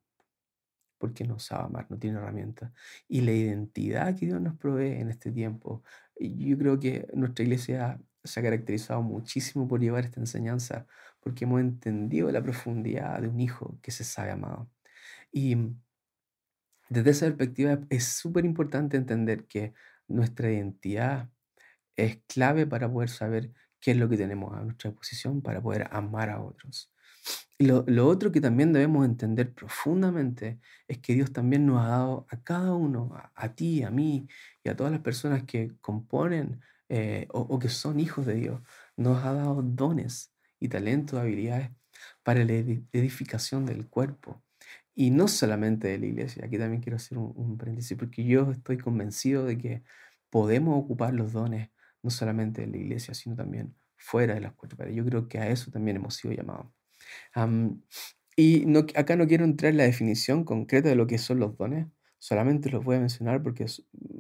porque 1.05 1.25
no 1.25 1.39
sabe 1.39 1.65
amar, 1.65 1.87
no 1.91 1.99
tiene 1.99 2.17
herramientas. 2.17 2.73
Y 3.07 3.21
la 3.21 3.33
identidad 3.33 4.17
que 4.17 4.25
Dios 4.25 4.41
nos 4.41 4.57
provee 4.57 4.93
en 5.01 5.11
este 5.11 5.31
tiempo, 5.31 5.83
yo 6.19 6.57
creo 6.57 6.81
que 6.81 7.07
nuestra 7.13 7.45
iglesia 7.45 8.01
se 8.25 8.41
ha 8.41 8.43
caracterizado 8.43 9.03
muchísimo 9.03 9.69
por 9.69 9.81
llevar 9.81 10.07
esta 10.07 10.19
enseñanza, 10.19 10.87
porque 11.21 11.45
hemos 11.45 11.61
entendido 11.61 12.33
la 12.33 12.43
profundidad 12.43 13.21
de 13.21 13.29
un 13.29 13.39
hijo 13.39 13.79
que 13.83 13.91
se 13.91 14.03
sabe 14.03 14.31
amado. 14.31 14.71
Y 15.31 15.77
desde 16.89 17.11
esa 17.11 17.27
perspectiva 17.27 17.81
es 17.91 18.05
súper 18.05 18.47
importante 18.47 18.97
entender 18.97 19.47
que 19.47 19.75
nuestra 20.09 20.51
identidad 20.51 21.29
es 21.97 22.23
clave 22.27 22.67
para 22.67 22.91
poder 22.91 23.11
saber 23.11 23.53
qué 23.85 23.91
es 23.91 23.99
lo 23.99 24.09
que 24.09 24.17
tenemos 24.17 24.57
a 24.57 24.63
nuestra 24.63 24.89
disposición 24.89 25.43
para 25.43 25.61
poder 25.61 25.89
amar 25.91 26.31
a 26.31 26.41
otros. 26.41 26.91
Lo, 27.59 27.85
lo 27.87 28.09
otro 28.09 28.33
que 28.33 28.41
también 28.41 28.73
debemos 28.73 29.05
entender 29.05 29.53
profundamente 29.53 30.59
es 30.89 30.99
que 30.99 31.13
Dios 31.13 31.35
también 31.35 31.67
nos 31.67 31.85
ha 31.85 31.89
dado 31.89 32.27
a 32.31 32.43
cada 32.43 32.73
uno, 32.73 33.13
a, 33.35 33.55
ti, 33.55 33.83
a 33.83 33.91
mí 33.91 34.27
y 34.63 34.71
a 34.71 34.75
todas 34.75 34.91
las 34.91 35.03
personas 35.03 35.43
que 35.45 35.73
componen 35.83 36.63
eh, 36.89 37.29
o, 37.31 37.59
que 37.59 37.69
son 37.69 38.01
hijos 38.01 38.25
de 38.25 38.37
Dios, 38.37 38.63
nos 38.97 39.23
ha 39.23 39.35
dado 39.35 39.61
dones 39.63 40.33
y 40.59 40.69
talentos, 40.69 41.21
habilidades 41.21 41.71
para 42.23 42.43
la 42.43 42.55
edificación 42.55 43.67
del 43.67 43.87
cuerpo. 43.87 44.43
Y 44.95 45.11
no 45.11 45.29
solamente 45.29 45.89
de 45.89 45.99
la 45.99 46.07
iglesia, 46.07 46.47
aquí 46.47 46.57
también 46.57 46.81
quiero 46.83 46.97
hacer 46.97 47.19
un, 47.19 47.35
un 47.37 47.59
paréntesis, 47.59 47.99
porque 47.99 48.25
yo 48.25 48.51
estoy 48.51 48.79
convencido 48.79 49.45
de 49.45 49.59
que 49.59 49.83
podemos 50.31 50.83
ocupar 50.83 51.13
los 51.13 51.35
dones 51.35 51.69
no 52.05 52.11
solamente 52.11 52.61
de 52.61 52.69
la 52.69 52.77
iglesia, 52.77 53.15
sino 53.15 53.35
también 53.35 53.75
fuera 53.97 54.35
de 54.35 54.41
las 54.41 54.53
cuatro 54.55 54.77
paredes. 54.79 54.97
Yo 54.97 55.05
creo 55.05 55.29
que 55.29 55.39
a 55.39 55.49
eso 55.49 55.73
también 55.73 55.97
hemos 55.97 56.15
sido 56.15 56.33
llamados 56.35 56.67
y 58.37 58.65
no, 58.67 58.81
acá 58.97 59.17
no 59.17 59.27
quiero 59.27 59.45
entrar 59.45 59.71
en 59.71 59.79
la 59.79 59.85
definición 59.85 60.45
concreta 60.45 60.89
de 60.89 60.97
lo 60.97 61.07
que 61.07 61.19
son 61.19 61.39
los 61.39 61.57
dones, 61.57 61.87
solamente 62.19 62.71
los 62.71 62.85
voy 62.85 62.97
a 62.97 63.01
mencionar 63.01 63.43
porque 63.43 63.67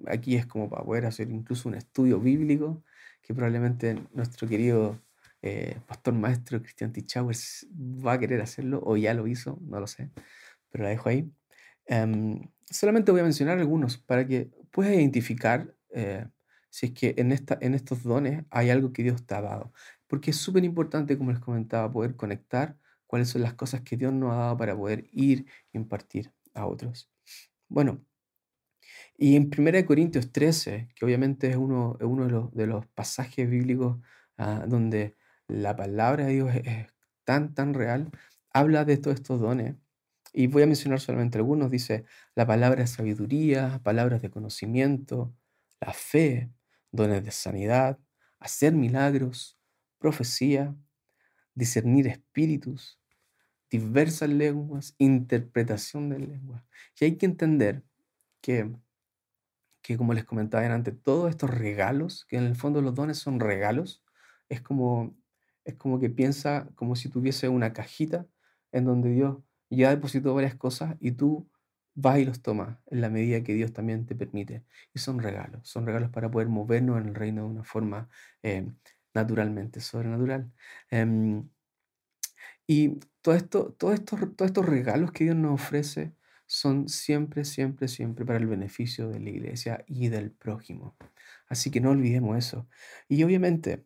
aquí 0.07 0.37
es 0.37 0.47
como 0.47 0.69
para 0.69 0.85
poder 0.85 1.07
hacer 1.07 1.31
incluso 1.31 1.69
un 1.69 1.75
estudio 1.75 2.21
bíblico 2.21 2.85
que 3.23 3.35
probablemente 3.35 3.97
nuestro 4.12 4.47
querido 4.47 5.00
eh, 5.43 5.76
pastor 5.87 6.14
maestro 6.14 6.61
Christian 6.62 6.93
Tichauer 6.93 7.37
va 8.07 8.14
a 8.14 8.19
querer 8.19 8.41
hacerlo 8.41 8.83
o 8.85 8.97
ya 8.97 9.14
lo 9.14 9.26
hizo, 9.26 9.59
no 9.62 9.81
lo 9.81 9.87
sé, 9.87 10.11
pero 10.71 10.85
la 10.85 10.91
dejo 10.91 11.09
ahí. 11.09 11.31
Em, 11.87 12.41
solamente 12.71 13.11
voy 13.11 13.21
a 13.21 13.25
mencionar 13.25 13.59
algunos 13.59 13.99
para 13.99 14.26
que 14.26 14.50
puedas 14.71 14.95
identificar 14.95 15.75
eh, 15.91 16.26
si 16.75 16.87
es 16.87 16.93
que 16.93 17.14
en, 17.19 17.31
esta, 17.31 17.57
en 17.61 17.73
estos 17.75 18.02
dones 18.02 18.45
hay 18.50 18.71
algo 18.71 18.93
que 18.93 19.04
Dios 19.04 19.25
te 19.25 19.37
ha 19.37 19.40
dado. 19.40 19.73
Porque 20.09 20.33
es 20.33 20.37
súper 20.38 20.64
importante, 20.64 21.16
como 21.16 21.31
les 21.31 21.38
comentaba, 21.38 21.93
poder 21.93 22.16
conectar 22.16 22.76
cuáles 23.07 23.28
son 23.28 23.43
las 23.43 23.54
cosas 23.54 23.83
que 23.83 23.97
Dios 23.97 24.12
nos 24.12 24.33
ha 24.33 24.37
dado 24.38 24.57
para 24.57 24.76
poder 24.76 25.07
ir 25.12 25.47
y 25.73 25.78
impartir 25.78 26.33
a 26.52 26.66
otros. 26.66 27.09
Bueno, 27.69 28.04
y 29.16 29.37
en 29.37 29.50
1 29.57 29.87
Corintios 29.87 30.33
13, 30.33 30.88
que 30.97 31.04
obviamente 31.04 31.49
es 31.49 31.57
uno, 31.57 31.97
uno 32.00 32.25
de, 32.25 32.31
los, 32.33 32.52
de, 32.52 32.66
los, 32.66 32.87
pasajes 32.88 33.49
bíblicos 33.49 33.99
ah, 34.37 34.64
donde 34.66 35.14
la 35.47 35.76
palabra 35.76 36.26
de 36.26 36.33
Dios 36.33 36.57
es, 36.57 36.88
tan, 37.23 37.54
tan 37.54 37.75
real, 37.75 38.11
habla 38.50 38.85
de 38.85 38.97
todos 38.97 39.14
estos 39.14 39.40
dones. 39.40 39.76
Y 40.33 40.49
voy 40.49 40.64
a 40.64 40.66
mencionar 40.66 40.99
solamente 40.99 41.38
algunos. 41.38 41.71
Dice 41.71 42.04
la 42.35 42.47
palabra 42.49 42.81
de 42.81 42.88
sabiduría, 42.88 43.81
palabras 43.85 44.23
de 44.23 44.31
conocimiento, 44.31 45.33
la 45.81 45.93
fe, 45.93 46.50
dones 46.94 47.24
de 47.24 47.30
sanidad, 47.30 47.98
hacer 48.38 48.72
milagros, 48.72 49.58
profecía, 49.98 50.74
discernir 51.54 52.06
espíritus, 52.06 53.00
diversas 53.70 54.28
lenguas, 54.28 54.94
interpretación 54.98 56.08
de 56.08 56.20
lenguas. 56.20 56.62
Y 56.98 57.06
hay 57.06 57.16
que 57.16 57.26
entender 57.26 57.82
que, 58.40 58.70
que, 59.82 59.96
como 59.96 60.14
les 60.14 60.24
comentaba 60.24 60.64
antes, 60.66 60.94
todos 61.02 61.30
estos 61.30 61.50
regalos, 61.50 62.24
que 62.26 62.36
en 62.36 62.44
el 62.44 62.56
fondo 62.56 62.80
los 62.80 62.94
dones 62.94 63.18
son 63.18 63.40
regalos, 63.40 64.02
es 64.48 64.60
como, 64.60 65.16
es 65.64 65.74
como 65.74 65.98
que 65.98 66.10
piensa 66.10 66.68
como 66.76 66.96
si 66.96 67.08
tuviese 67.08 67.48
una 67.48 67.72
cajita 67.72 68.26
en 68.72 68.84
donde 68.84 69.10
Dios 69.10 69.38
ya 69.70 69.90
depositó 69.90 70.34
varias 70.34 70.54
cosas 70.54 70.96
y 71.00 71.12
tú 71.12 71.48
vas 71.94 72.18
y 72.18 72.24
los 72.24 72.42
tomas 72.42 72.78
en 72.86 73.00
la 73.00 73.10
medida 73.10 73.42
que 73.42 73.54
Dios 73.54 73.72
también 73.72 74.06
te 74.06 74.14
permite. 74.14 74.64
Y 74.94 74.98
son 75.00 75.20
regalos, 75.20 75.68
son 75.68 75.86
regalos 75.86 76.10
para 76.10 76.30
poder 76.30 76.48
movernos 76.48 77.00
en 77.00 77.08
el 77.08 77.14
reino 77.14 77.42
de 77.42 77.48
una 77.48 77.64
forma 77.64 78.08
eh, 78.42 78.66
naturalmente, 79.14 79.80
sobrenatural. 79.80 80.52
Em, 80.90 81.48
y 82.66 83.00
todo 83.22 83.34
esto, 83.34 83.72
todo 83.74 83.92
esto, 83.92 84.16
todos 84.36 84.50
estos 84.50 84.66
regalos 84.66 85.12
que 85.12 85.24
Dios 85.24 85.36
nos 85.36 85.54
ofrece 85.54 86.14
son 86.46 86.88
siempre, 86.88 87.44
siempre, 87.44 87.88
siempre 87.88 88.24
para 88.24 88.38
el 88.38 88.46
beneficio 88.46 89.08
de 89.08 89.20
la 89.20 89.30
iglesia 89.30 89.84
y 89.86 90.08
del 90.08 90.30
prójimo. 90.32 90.96
Así 91.48 91.70
que 91.70 91.80
no 91.80 91.90
olvidemos 91.90 92.36
eso. 92.38 92.68
Y 93.08 93.22
obviamente, 93.24 93.84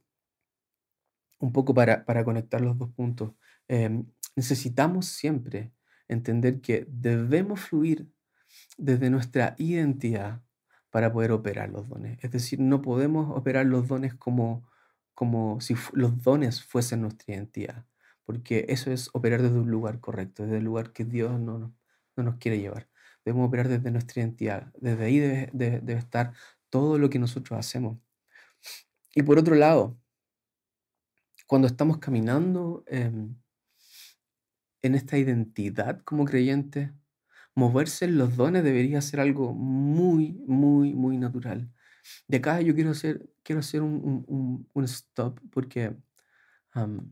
un 1.39 1.53
poco 1.53 1.75
para, 1.75 2.05
para 2.05 2.25
conectar 2.25 2.61
los 2.61 2.77
dos 2.79 2.91
puntos, 2.91 3.33
em, 3.69 4.07
necesitamos 4.37 5.07
siempre 5.07 5.73
entender 6.09 6.61
que 6.61 6.87
debemos 6.91 7.61
fluir 7.61 8.09
desde 8.77 9.11
nuestra 9.11 9.55
identidad 9.59 10.43
para 10.91 11.13
poder 11.13 11.33
operar 11.33 11.69
los 11.69 11.89
dones. 11.89 12.19
Es 12.23 12.31
decir, 12.31 12.61
no 12.61 12.83
podemos 12.83 13.37
operar 13.37 13.67
los 13.67 13.89
dones 13.89 14.15
como, 14.15 14.67
como 15.15 15.61
si 15.61 15.75
los 15.93 16.23
dones 16.23 16.63
fuesen 16.63 17.03
nuestra 17.03 17.35
identidad, 17.35 17.87
porque 18.25 18.67
eso 18.69 18.91
es 18.91 19.11
operar 19.13 19.43
desde 19.43 19.59
un 19.59 19.71
lugar 19.71 20.01
correcto, 20.01 20.45
desde 20.45 20.59
el 20.59 20.65
lugar 20.65 20.93
que 20.93 21.05
Dios 21.05 21.39
no, 21.39 21.75
no 22.17 22.23
nos 22.23 22.37
quiere 22.37 22.59
llevar. 22.59 22.89
Debemos 23.25 23.49
operar 23.49 23.69
desde 23.69 23.91
nuestra 23.91 24.23
identidad, 24.23 24.73
desde 24.81 25.05
ahí 25.05 25.19
debe, 25.19 25.51
debe, 25.53 25.99
estar 25.99 26.33
todo 26.71 26.99
lo 26.99 27.11
que 27.11 27.19
nosotros 27.19 27.59
hacemos. 27.59 27.99
Y 29.15 29.23
por 29.23 29.39
otro 29.39 29.55
lado, 29.55 29.99
cuando 31.47 31.67
estamos 31.67 31.99
caminando 31.99 32.85
en 34.83 34.95
esta 34.95 35.19
identidad 35.19 36.03
como 36.03 36.25
creyente, 36.25 36.93
moverse 37.55 38.05
en 38.05 38.19
los 38.19 38.37
dones 38.37 38.63
debería 38.65 39.01
ser 39.01 39.21
algo 39.21 39.53
muy, 39.53 40.33
muy, 40.47 40.95
muy 40.95 41.19
natural. 41.19 41.71
De 42.29 42.39
acá 42.39 42.61
yo 42.61 42.75
quiero 42.75 42.91
hacer, 42.91 43.29
quiero 43.43 43.61
hacer 43.61 43.83
un, 43.83 44.67
un, 44.73 44.85
stop 44.85 45.41
porque 45.51 45.97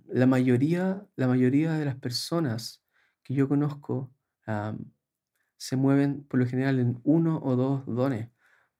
la, 0.09 0.27
mayoría, 0.27 1.05
la 1.17 1.27
mayoría 1.29 1.75
de 1.75 1.85
las 1.85 1.97
personas 1.97 2.85
que 3.23 3.35
yo 3.35 3.49
conozco 3.49 4.13
se 5.57 5.77
mueven 5.77 6.25
por 6.25 6.39
lo 6.41 6.47
general 6.47 6.79
en 6.79 7.01
uno 7.03 7.41
o 7.43 7.57
dos 7.57 7.85
dones, 7.87 8.29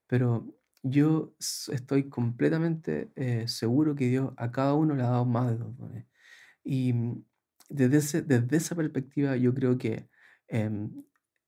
pero 0.07 0.47
yo 0.83 1.35
estoy 1.39 2.09
completamente 2.09 3.11
eh, 3.15 3.47
seguro 3.47 3.95
que 3.95 4.07
Dios 4.07 4.33
a 4.37 4.51
cada 4.51 4.73
uno 4.73 4.95
le 4.95 5.03
ha 5.03 5.09
dado 5.09 5.25
más 5.25 5.49
de 5.49 5.57
dos 5.57 5.75
dones. 5.77 6.05
Y 6.63 6.93
desde, 7.69 8.21
desde 8.21 8.57
esa 8.57 8.75
perspectiva 8.75 9.35
yo 9.35 9.53
creo 9.53 9.77
que 9.77 10.09
em, 10.47 11.03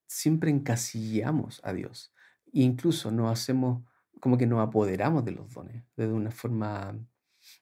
siempre 0.07 0.51
encasillamos 0.51 1.61
a 1.63 1.73
Dios 1.73 2.13
e 2.53 2.61
incluso 2.61 3.11
nos 3.11 3.31
hacemos 3.31 3.83
como 4.19 4.38
que 4.38 4.47
nos 4.47 4.59
apoderamos 4.59 5.23
de 5.23 5.31
los 5.31 5.53
dones 5.53 5.83
de 5.95 6.07
una 6.07 6.31
forma 6.31 6.97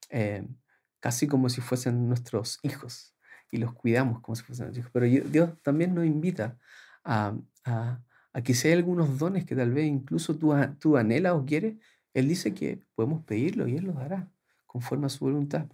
em, 0.09 0.55
casi 0.99 1.27
como 1.27 1.49
si 1.49 1.61
fuesen 1.61 2.07
nuestros 2.07 2.59
hijos 2.63 3.15
y 3.51 3.57
los 3.57 3.73
cuidamos 3.73 4.21
como 4.21 4.35
si 4.35 4.43
fuesen 4.43 4.65
nuestros 4.65 4.83
hijos. 4.83 4.91
Pero 4.93 5.29
Dios 5.29 5.61
también 5.61 5.93
nos 5.93 6.05
invita 6.05 6.57
a, 7.03 7.37
a, 7.65 8.01
que 8.43 8.53
si 8.53 8.67
hay 8.67 8.73
algunos 8.75 9.17
dones 9.17 9.45
que 9.45 9.55
tal 9.55 9.73
vez 9.73 9.85
incluso 9.85 10.37
tú, 10.37 10.53
tú 10.79 10.97
anhelas 10.97 11.33
o 11.33 11.45
quieres, 11.45 11.77
Él 12.13 12.27
dice 12.27 12.53
que 12.53 12.83
podemos 12.95 13.23
pedirlo 13.23 13.67
y 13.67 13.77
Él 13.77 13.85
los 13.85 13.95
dará 13.95 14.31
conforme 14.65 15.07
a 15.07 15.09
su 15.09 15.25
voluntad. 15.25 15.67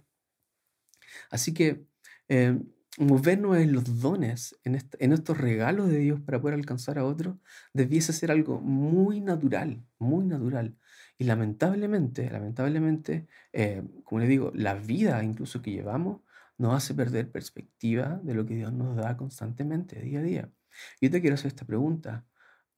Así 1.30 1.52
que 1.52 1.84
eh, 2.28 2.58
movernos 2.98 3.56
en 3.58 3.72
los 3.72 4.00
dones, 4.00 4.56
en, 4.64 4.76
estos 5.12 5.38
regalos 5.38 5.88
de 5.88 5.98
Dios 5.98 6.20
para 6.20 6.40
poder 6.40 6.54
alcanzar 6.54 6.98
a 6.98 7.04
otros, 7.04 7.36
debiese 7.72 8.12
ser 8.12 8.30
algo 8.30 8.60
muy 8.60 9.20
natural, 9.20 9.84
muy 9.98 10.26
natural. 10.26 10.76
Y 11.18 11.24
lamentablemente, 11.24 12.30
lamentablemente, 12.30 13.26
eh, 13.52 13.82
como 14.04 14.20
les 14.20 14.28
digo, 14.28 14.52
la 14.54 14.74
vida 14.74 15.22
incluso 15.24 15.62
que 15.62 15.72
llevamos 15.72 16.22
nos 16.56 16.74
hace 16.74 16.94
perder 16.94 17.30
perspectiva 17.32 18.20
de 18.22 18.34
lo 18.34 18.46
que 18.46 18.54
Dios 18.54 18.72
nos 18.72 18.96
da 18.96 19.16
constantemente, 19.16 20.00
día 20.00 20.20
a 20.20 20.22
día. 20.22 20.52
Yo 21.00 21.10
te 21.10 21.20
quiero 21.20 21.34
hacer 21.34 21.48
esta 21.48 21.66
pregunta. 21.66 22.24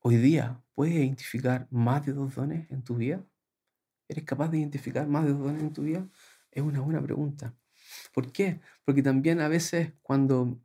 Hoy 0.01 0.17
día, 0.17 0.63
¿puedes 0.75 0.95
identificar 0.95 1.67
más 1.71 2.07
de 2.07 2.13
dos 2.13 2.35
dones 2.35 2.71
en 2.71 2.83
tu 2.83 2.97
vida? 2.97 3.25
¿Eres 4.09 4.25
capaz 4.25 4.49
de 4.49 4.59
identificar 4.59 5.07
más 5.09 5.25
de 5.25 5.33
dos 5.33 5.41
dones 5.41 5.63
en 5.63 5.73
tu 5.73 5.83
vida? 5.83 6.09
Es 6.51 6.63
una 6.63 6.81
buena 6.81 7.03
pregunta. 7.03 7.55
¿Por 8.17 8.33
qué? 8.33 8.61
Porque 8.87 9.03
también 9.03 9.43
a 9.43 9.49
veces 9.49 9.93
cuando 10.01 10.59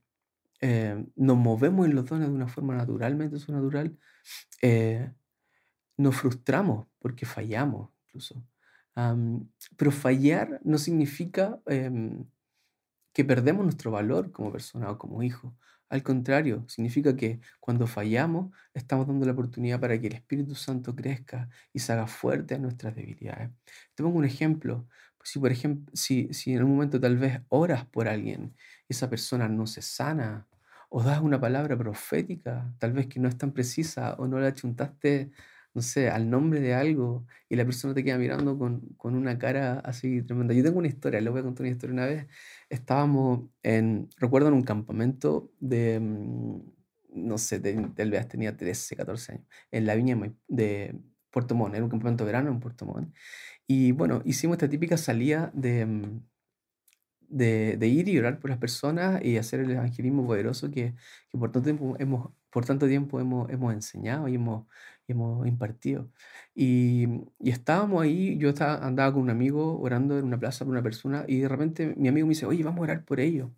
eh, 0.62 1.06
nos 1.18 1.36
movemos 1.36 1.86
en 1.86 1.96
los 1.96 2.06
dones 2.06 2.30
de 2.30 2.34
una 2.34 2.48
forma 2.48 2.76
naturalmente 2.76 3.36
natural, 3.52 3.98
eh, 4.62 5.12
nos 5.98 6.16
frustramos 6.16 6.88
porque 7.00 7.26
fallamos 7.26 7.90
incluso. 8.08 8.42
pero 9.78 9.92
fallar 9.92 10.62
no 10.64 10.78
significa 10.78 11.60
em, 11.66 12.26
que 13.14 13.26
perdemos 13.26 13.66
nuestro 13.66 13.92
valor 13.92 14.32
como 14.32 14.52
persona 14.54 14.90
o 14.90 14.98
como 14.98 15.22
hijo. 15.22 15.54
Al 15.90 16.04
contrario, 16.04 16.66
significa 16.70 17.18
que 17.18 17.42
cuando 17.60 17.86
fallamos 17.86 18.56
estamos 18.74 19.08
dando 19.08 19.26
la 19.26 19.34
oportunidad 19.34 19.82
para 19.82 20.00
que 20.00 20.08
el 20.08 20.14
Espíritu 20.14 20.56
Santo 20.56 20.96
crezca 20.96 21.50
y 21.74 21.80
se 21.80 21.92
haga 21.92 22.08
fuerte 22.08 22.56
a 22.56 22.60
nuestras 22.60 22.96
debilidades. 22.96 23.52
Te 23.94 24.04
pongo 24.04 24.18
un 24.20 24.26
ejemplo. 24.26 24.88
Si, 25.24 25.40
por 25.40 25.52
ejemplo, 25.52 25.92
si, 25.96 26.34
si 26.34 26.54
en 26.54 26.64
un 26.64 26.72
momento 26.72 27.00
tal 27.00 27.18
vez 27.18 27.42
oras 27.50 27.86
por 27.86 28.08
alguien 28.08 28.56
esa 28.90 29.10
persona 29.10 29.48
no 29.48 29.68
se 29.68 29.82
sana, 29.82 30.48
o 30.90 31.04
das 31.04 31.22
una 31.22 31.40
palabra 31.40 31.78
profética, 31.78 32.74
tal 32.80 32.94
vez 32.94 33.08
que 33.08 33.20
no 33.20 33.30
es 33.30 33.38
tan 33.38 33.52
precisa, 33.54 34.16
o 34.16 34.28
no 34.28 34.40
la 34.40 34.54
chuntaste 34.54 35.32
no 35.74 35.82
sé, 35.82 36.10
al 36.10 36.30
nombre 36.30 36.60
de 36.60 36.74
algo 36.74 37.26
y 37.50 37.56
la 37.56 37.66
persona 37.66 37.94
te 37.94 38.04
queda 38.04 38.18
mirando 38.18 38.58
con, 38.58 38.82
con, 38.98 39.16
una 39.16 39.38
cara 39.38 39.80
así 39.80 40.22
tremenda. 40.22 40.54
Yo 40.54 40.64
tengo 40.64 40.80
una 40.80 40.88
historia, 40.88 41.22
le 41.22 41.30
voy 41.30 41.40
a 41.42 41.44
contar 41.44 41.64
una 41.64 41.72
historia. 41.72 41.94
Una 41.94 42.06
vez 42.06 42.28
estábamos 42.70 43.50
en, 43.64 44.10
recuerdo, 44.18 44.50
en 44.50 44.56
un 44.56 44.64
campamento 44.64 45.52
de, 45.60 46.00
mm, 46.00 46.62
no 47.14 47.38
sé, 47.38 47.60
tal 47.60 48.12
vez 48.12 48.28
tenía 48.28 48.56
13, 48.58 48.96
14 48.96 49.34
años, 49.34 49.48
en 49.72 49.86
la 49.86 49.96
viña 49.96 50.18
de 50.48 51.00
Puerto 51.30 51.56
Montt, 51.56 51.76
era 51.76 51.84
un 51.84 51.90
campamento 51.90 52.26
de 52.26 52.32
verano 52.32 52.52
en 52.52 52.60
Puerto 52.60 52.86
Montt. 52.86 53.14
Y 53.68 53.92
bueno, 53.94 54.22
hicimos 54.26 54.56
esta 54.56 54.70
típica 54.70 54.98
salida 54.98 55.52
de, 55.54 55.86
mm, 55.86 56.22
de, 57.30 57.78
de, 57.78 57.88
ir 57.88 58.10
y 58.10 58.18
orar 58.20 58.40
por 58.40 58.50
las 58.50 58.60
personas 58.60 59.24
y 59.24 59.38
hacer 59.38 59.62
el 59.62 59.72
evangelismo 59.72 60.26
poderoso 60.26 60.70
que, 60.70 60.96
por 61.32 61.52
tanto 61.52 61.64
tiempo 61.64 61.96
hemos, 62.00 62.32
por 62.50 62.66
tanto 62.66 62.88
tiempo 62.88 63.20
hemos, 63.20 63.50
hemos 63.50 63.74
enseñado 63.74 64.28
y 64.28 64.36
hemos, 64.36 64.68
hemos 65.08 65.48
impartido. 65.48 66.12
Y, 66.54 67.08
y, 67.40 67.50
estábamos 67.52 68.02
ahí, 68.04 68.38
yo 68.38 68.50
estaba, 68.50 68.86
andaba 68.86 69.14
con 69.14 69.22
un 69.24 69.30
amigo 69.30 69.80
orando 69.80 70.20
en 70.20 70.26
una 70.26 70.40
plaza 70.40 70.66
por 70.66 70.74
una 70.74 70.84
persona 70.84 71.24
y 71.28 71.40
de 71.40 71.48
repente 71.48 71.94
mi 71.98 72.10
amigo 72.10 72.28
me 72.28 72.32
dice, 72.32 72.46
oye, 72.46 72.64
vamos 72.64 72.80
a 72.82 72.84
orar 72.84 73.06
por 73.06 73.20
ellos. 73.20 73.50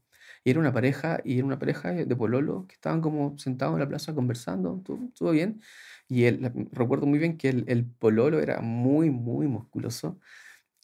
Y 0.43 0.51
era 0.51 0.59
una 0.59 0.73
pareja, 0.73 1.21
y 1.23 1.37
era 1.37 1.45
una 1.45 1.59
pareja 1.59 1.91
de 1.93 2.15
pololo 2.15 2.67
que 2.67 2.75
estaban 2.75 3.01
como 3.01 3.37
sentados 3.37 3.75
en 3.75 3.79
la 3.79 3.87
plaza 3.87 4.13
conversando, 4.13 4.81
todo, 5.15 5.31
bien. 5.31 5.61
Y 6.07 6.25
él, 6.25 6.51
recuerdo 6.71 7.05
muy 7.07 7.19
bien 7.19 7.37
que 7.37 7.49
el, 7.49 7.65
el 7.67 7.85
pololo 7.85 8.39
era 8.39 8.61
muy, 8.61 9.09
muy 9.09 9.47
musculoso. 9.47 10.19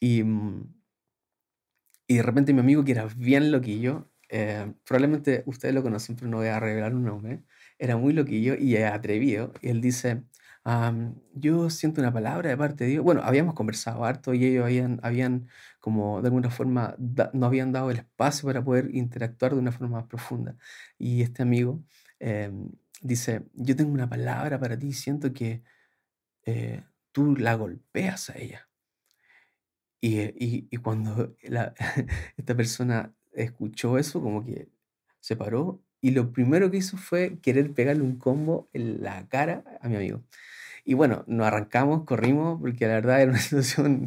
Y, 0.01 0.23
y 2.07 2.17
de 2.17 2.23
repente 2.23 2.53
mi 2.53 2.59
amigo, 2.61 2.83
que 2.83 2.91
era 2.93 3.05
bien 3.15 3.51
loquillo, 3.51 4.09
eh, 4.29 4.73
probablemente 4.85 5.43
ustedes 5.45 5.73
lo 5.73 5.83
conocen, 5.83 6.15
pero 6.15 6.27
no 6.29 6.37
voy 6.37 6.47
a 6.47 6.59
revelar 6.59 6.93
un 6.95 7.03
nombre, 7.03 7.43
era 7.77 7.97
muy 7.97 8.13
loquillo 8.13 8.55
y 8.55 8.77
atrevido. 8.77 9.53
Y 9.61 9.69
él 9.69 9.81
dice, 9.81 10.23
yo 11.33 11.69
siento 11.69 12.01
una 12.01 12.13
palabra 12.13 12.49
de 12.49 12.57
parte 12.57 12.83
de 12.83 12.91
Dios. 12.91 13.03
Bueno, 13.03 13.21
habíamos 13.23 13.55
conversado 13.55 14.05
harto 14.05 14.33
y 14.33 14.45
ellos 14.45 14.65
habían, 14.65 14.99
habían 15.03 15.47
como 15.79 16.21
de 16.21 16.27
alguna 16.27 16.49
forma, 16.51 16.95
no 17.33 17.45
habían 17.45 17.71
dado 17.71 17.91
el 17.91 17.97
espacio 17.97 18.47
para 18.47 18.63
poder 18.63 18.93
interactuar 18.95 19.53
de 19.53 19.59
una 19.59 19.71
forma 19.71 19.97
más 19.99 20.07
profunda. 20.07 20.57
Y 20.97 21.21
este 21.21 21.41
amigo 21.43 21.83
em, 22.19 22.71
dice, 23.01 23.43
yo 23.53 23.75
tengo 23.75 23.91
una 23.91 24.09
palabra 24.09 24.59
para 24.59 24.77
ti, 24.77 24.93
siento 24.93 25.33
que 25.33 25.63
eh, 26.45 26.83
tú 27.11 27.35
la 27.37 27.55
golpeas 27.55 28.29
a 28.29 28.37
ella. 28.37 28.69
Y, 30.01 30.19
y, 30.21 30.67
y 30.71 30.77
cuando 30.77 31.35
la, 31.43 31.73
esta 32.37 32.55
persona 32.55 33.13
escuchó 33.33 33.97
eso, 33.97 34.21
como 34.21 34.45
que 34.45 34.69
se 35.19 35.35
paró 35.35 35.83
y 36.01 36.11
lo 36.11 36.31
primero 36.31 36.71
que 36.71 36.77
hizo 36.77 36.97
fue 36.97 37.39
querer 37.41 37.73
pegarle 37.73 38.03
un 38.03 38.17
combo 38.17 38.69
en 38.73 39.03
la 39.03 39.27
cara 39.27 39.63
a 39.81 39.89
mi 39.89 39.97
amigo. 39.97 40.23
Y 40.85 40.93
bueno, 40.95 41.23
nos 41.27 41.47
arrancamos, 41.47 42.05
corrimos, 42.05 42.59
porque 42.61 42.87
la 42.87 42.95
verdad 42.95 43.21
era 43.21 43.31
una 43.31 43.39
situación 43.41 44.05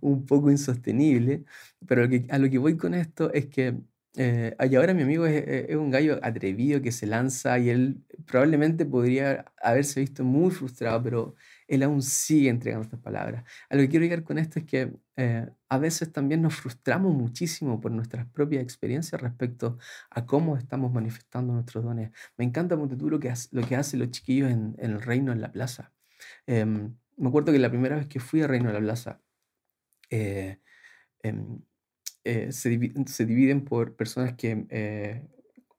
un 0.00 0.26
poco 0.26 0.50
insostenible. 0.50 1.44
Pero 1.86 2.04
a 2.30 2.38
lo 2.38 2.50
que 2.50 2.58
voy 2.58 2.76
con 2.76 2.94
esto 2.94 3.32
es 3.32 3.46
que 3.46 3.76
eh, 4.16 4.56
ahora 4.58 4.92
mi 4.92 5.02
amigo 5.02 5.24
es, 5.26 5.74
un 5.76 5.90
gallo 5.90 6.18
atrevido 6.22 6.82
que 6.82 6.90
se 6.90 7.06
lanza 7.06 7.58
y 7.58 7.70
él 7.70 8.04
probablemente 8.26 8.84
podría 8.84 9.44
haberse 9.62 10.00
visto 10.00 10.24
muy 10.24 10.50
frustrado, 10.50 11.02
pero 11.02 11.34
él 11.68 11.82
aún 11.84 12.02
sigue 12.02 12.48
entregando 12.48 12.84
estas 12.84 13.00
palabras. 13.00 13.44
A 13.68 13.76
lo 13.76 13.82
que 13.82 13.88
quiero 13.88 14.04
llegar 14.04 14.24
con 14.24 14.38
esto 14.38 14.58
es 14.58 14.64
que 14.64 14.92
eh, 15.16 15.48
a 15.68 15.78
veces 15.78 16.12
también 16.12 16.42
nos 16.42 16.54
frustramos 16.56 17.14
muchísimo 17.14 17.80
por 17.80 17.92
nuestras 17.92 18.26
propias 18.26 18.62
experiencias 18.64 19.20
respecto 19.20 19.78
a 20.10 20.26
cómo 20.26 20.56
estamos 20.56 20.92
manifestando 20.92 21.52
nuestros 21.52 21.84
dones. 21.84 22.10
Me 22.36 22.44
encanta 22.44 22.76
mucho 22.76 22.96
lo 22.96 23.20
que, 23.20 23.32
lo 23.52 23.62
que 23.66 23.76
hacen 23.76 24.00
los 24.00 24.10
chiquillos 24.10 24.50
en, 24.50 24.74
el 24.78 25.00
reino, 25.00 25.32
en 25.32 25.40
la 25.40 25.52
plaza. 25.52 25.92
Em, 26.46 26.96
me 27.16 27.28
acuerdo 27.28 27.52
que 27.52 27.58
la 27.60 27.70
primera 27.70 27.96
vez 27.96 28.08
que 28.08 28.18
fui 28.20 28.42
al 28.42 28.48
reino 28.48 28.68
de 28.68 28.74
la 28.74 28.80
plaza, 28.80 29.20
eh, 30.10 30.60
em, 31.22 31.60
eh, 32.24 32.52
se, 32.52 32.70
dividen 33.26 33.64
por 33.64 33.96
personas 33.96 34.34
que 34.34 34.66
eh, 34.70 35.22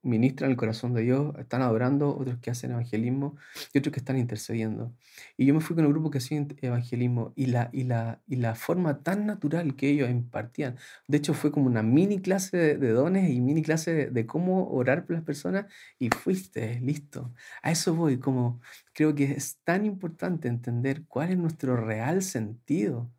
ministran 0.03 0.49
el 0.51 0.57
corazón 0.57 0.93
de 0.93 1.01
Dios, 1.03 1.33
están 1.37 1.61
adorando, 1.61 2.15
otros 2.17 2.37
que 2.39 2.51
hacen 2.51 2.71
evangelismo 2.71 3.37
y 3.73 3.79
otros 3.79 3.93
que 3.93 3.99
están 3.99 4.17
intercediendo. 4.17 4.93
Y 5.37 5.45
yo 5.45 5.53
me 5.53 5.61
fui 5.61 5.75
con 5.75 5.85
un 5.85 5.91
grupo 5.91 6.09
que 6.11 6.17
hacía 6.17 6.45
evangelismo 6.61 7.33
y 7.35 7.47
la, 7.47 7.69
y 7.71 7.83
la, 7.83 8.21
y 8.27 8.37
la 8.37 8.55
forma 8.55 9.03
tan 9.03 9.25
natural 9.25 9.75
que 9.75 9.89
ellos 9.89 10.09
impartían, 10.09 10.77
de 11.07 11.17
hecho 11.17 11.33
fue 11.33 11.51
como 11.51 11.67
una 11.67 11.83
mini 11.83 12.19
clase 12.21 12.77
de, 12.77 12.89
dones 12.91 13.29
y 13.29 13.41
mini 13.41 13.61
clase 13.61 14.09
de, 14.09 14.25
cómo 14.25 14.69
orar 14.71 15.05
por 15.05 15.15
las 15.15 15.23
personas 15.23 15.65
y 15.99 16.09
fuiste, 16.09 16.79
listo. 16.81 17.33
A 17.61 17.71
eso 17.71 17.95
voy, 17.95 18.17
como 18.19 18.61
creo 18.93 19.13
que 19.15 19.25
es 19.31 19.59
tan 19.63 19.85
importante 19.85 20.47
entender 20.47 21.03
cuál 21.07 21.31
es 21.31 21.37
nuestro 21.37 21.75
real 21.77 22.21
sentido 22.23 23.11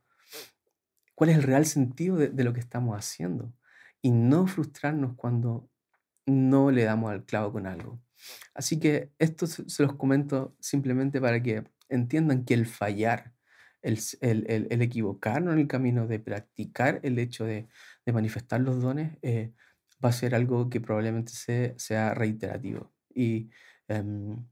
cuál 1.22 1.30
es 1.30 1.36
el 1.36 1.44
real 1.44 1.66
sentido 1.66 2.16
de, 2.16 2.42
lo 2.42 2.52
que 2.52 2.58
estamos 2.58 2.98
haciendo 2.98 3.54
y 4.00 4.10
no 4.10 4.48
frustrarnos 4.48 5.14
cuando 5.14 5.70
no 6.26 6.72
le 6.72 6.82
damos 6.82 7.12
al 7.12 7.24
clavo 7.24 7.52
con 7.52 7.68
algo. 7.68 8.02
Así 8.54 8.80
que 8.80 9.12
esto 9.20 9.46
se, 9.46 9.84
los 9.84 9.94
comento 9.94 10.56
simplemente 10.58 11.20
para 11.20 11.40
que 11.40 11.62
entiendan 11.88 12.44
que 12.44 12.54
el 12.54 12.66
fallar, 12.66 13.32
el, 13.82 14.00
el, 14.20 14.82
equivocarnos 14.82 15.54
en 15.54 15.60
el 15.60 15.68
camino 15.68 16.08
de 16.08 16.18
practicar 16.18 16.98
el 17.04 17.16
hecho 17.20 17.44
de, 17.44 17.68
manifestar 18.12 18.60
los 18.60 18.82
dones, 18.82 19.16
eh, 19.22 19.52
va 20.04 20.08
a 20.08 20.12
ser 20.12 20.34
algo 20.34 20.68
que 20.68 20.80
probablemente 20.80 21.30
sea 21.76 22.14
reiterativo. 22.14 22.92
Y 23.14 23.48
em, 23.86 24.44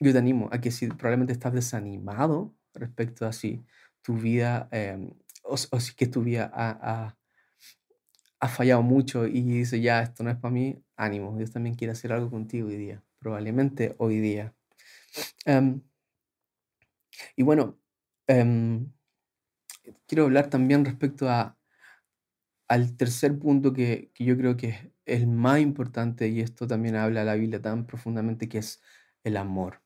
yo 0.00 0.10
te 0.10 0.18
animo 0.18 0.48
a 0.50 0.60
que 0.60 0.72
si 0.72 0.88
probablemente 0.88 1.32
estás 1.32 1.52
desanimado 1.52 2.56
respecto 2.74 3.24
a 3.24 3.32
si 3.32 3.64
tu 4.02 4.16
vida 4.16 4.68
em, 5.44 5.52
o, 5.70 5.80
si 5.80 5.94
que 5.94 6.06
tu 6.06 6.22
vida 6.22 6.50
ha, 6.54 7.16
fallado 8.48 8.82
mucho 8.82 9.26
y 9.26 9.42
dice, 9.42 9.80
ya, 9.80 10.02
esto 10.02 10.24
no 10.24 10.30
es 10.30 10.36
para 10.36 10.52
mí, 10.52 10.82
ánimo, 10.96 11.36
Dios 11.36 11.52
también 11.52 11.74
quiere 11.76 11.92
hacer 11.92 12.12
algo 12.12 12.30
contigo 12.30 12.68
hoy 12.68 12.76
día, 12.76 13.02
probablemente 13.18 13.94
hoy 13.98 14.20
día. 14.20 14.54
Em, 15.46 15.82
y 17.36 17.42
bueno, 17.42 17.78
em, 18.26 18.90
quiero 20.06 20.24
hablar 20.24 20.50
también 20.50 20.84
respecto 20.84 21.28
a, 21.28 21.56
al 22.68 22.96
tercer 22.96 23.38
punto 23.38 23.72
que, 23.72 24.10
yo 24.18 24.36
creo 24.36 24.56
que 24.56 24.68
es 25.04 25.20
el 25.20 25.26
más 25.26 25.60
importante, 25.60 26.28
y 26.28 26.40
esto 26.40 26.66
también 26.66 26.96
habla 26.96 27.24
la 27.24 27.34
Biblia 27.34 27.60
tan 27.60 27.86
profundamente, 27.86 28.48
que 28.48 28.58
es 28.58 28.80
el 29.24 29.36
amor. 29.36 29.82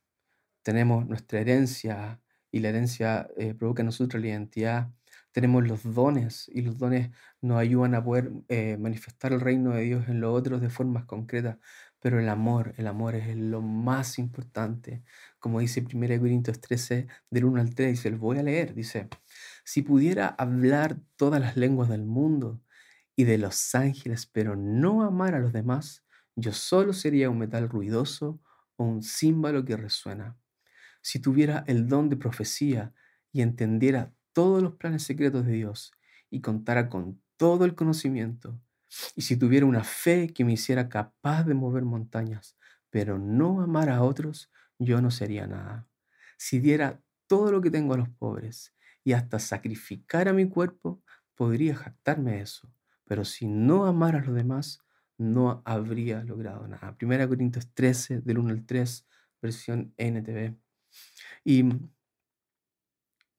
Tenemos 0.63 1.07
nuestra 1.07 1.41
herencia 1.41 2.21
y 2.53 2.61
la 2.61 2.71
herencia 2.71 3.29
eh, 3.37 3.55
provoca 3.55 3.83
en 3.83 3.87
nosotros 3.87 4.23
la 4.23 4.29
identidad 4.29 4.96
tenemos 5.37 5.69
los 5.69 5.83
dones 5.83 6.51
y 6.51 6.63
los 6.63 6.79
dones 6.79 7.11
nos 7.43 7.59
ayudan 7.59 7.95
a 7.95 8.03
poder 8.03 8.33
eh, 8.49 8.79
manifestar 8.79 9.35
el 9.35 9.43
reino 9.43 9.73
de 9.73 9.83
Dios 9.83 10.09
en 10.09 10.19
los 10.19 10.35
otros 10.35 10.63
de 10.63 10.71
formas 10.71 11.05
concretas, 11.05 11.59
pero 12.01 12.19
el 12.19 12.31
amor, 12.31 12.73
el 12.79 12.87
amor 12.87 13.17
es 13.17 13.37
lo 13.37 13.61
más 13.61 14.19
importante. 14.19 15.03
Como 15.39 15.61
dice 15.61 15.85
1 15.93 16.21
Corintios 16.21 16.59
13, 16.63 17.07
del 17.29 17.45
1 17.45 17.61
al 17.61 17.75
3, 17.75 17.91
dice, 17.91 18.11
voy 18.13 18.39
a 18.39 18.43
leer, 18.43 18.73
dice, 18.73 19.11
si 19.63 19.83
pudiera 19.83 20.29
hablar 20.29 20.97
todas 21.17 21.39
las 21.39 21.55
lenguas 21.55 21.91
del 21.91 22.07
mundo 22.07 22.63
y 23.15 23.25
de 23.25 23.37
los 23.37 23.75
ángeles, 23.75 24.25
pero 24.25 24.57
no 24.57 25.03
amar 25.03 25.35
a 25.35 25.41
los 25.41 25.53
demás, 25.53 26.03
yo 26.35 26.55
solo 26.55 26.95
sería 26.95 27.29
un 27.29 27.41
metal 27.41 27.69
ruidoso 27.69 28.41
o 28.77 28.85
un 28.85 29.03
címbalo 29.03 29.67
que 29.67 29.77
resuena. 29.77 30.39
Si 31.03 31.21
tuviera 31.21 31.63
el 31.67 31.89
don 31.89 32.09
de 32.09 32.17
profecía 32.17 32.95
y 33.33 33.43
entendiera 33.43 34.16
todos 34.37 34.63
los 34.63 34.75
planes 34.75 35.03
secretos 35.03 35.47
de 35.47 35.53
Dios 35.53 35.95
y 36.29 36.43
contara 36.43 36.91
con 36.91 37.23
todo 37.39 37.65
el 37.65 37.75
conocimiento, 37.75 38.61
y 39.15 39.23
si 39.23 39.39
tuviera 39.39 39.65
una 39.65 39.83
fe 39.83 40.35
que 40.35 40.45
me 40.45 40.53
hiciera 40.53 40.91
capaz 40.91 41.45
de 41.45 41.55
mover 41.55 41.87
montañas, 41.87 42.59
pero 42.91 43.19
no 43.19 43.63
amar 43.63 43.89
a 43.89 44.03
otros, 44.03 44.53
yo 44.79 45.01
no 45.01 45.11
sería 45.11 45.47
nada. 45.47 45.89
Si 46.37 46.61
diera 46.61 47.03
todo 47.27 47.51
lo 47.51 47.63
que 47.63 47.71
tengo 47.71 47.95
a 47.95 47.97
los 47.97 48.11
pobres 48.11 48.75
y 49.05 49.15
hasta 49.15 49.39
sacrificar 49.39 50.29
a 50.29 50.35
mi 50.35 50.47
cuerpo, 50.51 51.03
podría 51.35 51.75
jactarme 51.75 52.33
de 52.33 52.43
eso. 52.43 52.71
Pero 53.07 53.25
si 53.25 53.47
no 53.47 53.87
amara 53.87 54.19
a 54.19 54.25
los 54.25 54.35
demás, 54.35 54.83
no 55.17 55.63
habría 55.65 56.23
logrado 56.25 56.69
nada. 56.69 56.95
Primera 56.99 57.27
Corintios 57.27 57.73
13, 57.73 58.21
del 58.21 58.39
1 58.39 58.51
al 58.51 58.67
3, 58.67 59.07
versión 59.41 59.95
NTV. 59.97 60.55
Y 61.43 61.65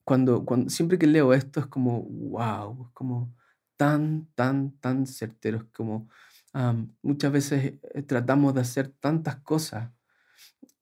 cuando, 0.07 0.45
cuando, 0.45 0.69
siempre 0.69 0.97
que 0.97 1.05
leo 1.05 1.33
esto 1.33 1.59
es 1.59 1.65
como, 1.67 2.03
wow, 2.03 2.85
es 2.87 2.91
como 2.93 3.35
tan, 3.75 4.29
tan, 4.35 4.71
tan 4.79 5.05
certero. 5.05 5.57
Es 5.57 5.63
como 5.73 6.09
muchas 7.01 7.29
veces 7.31 7.73
eh, 7.93 8.03
tratamos 8.03 8.53
de 8.55 8.61
hacer 8.61 8.87
tantas 8.87 9.35
cosas 9.41 9.91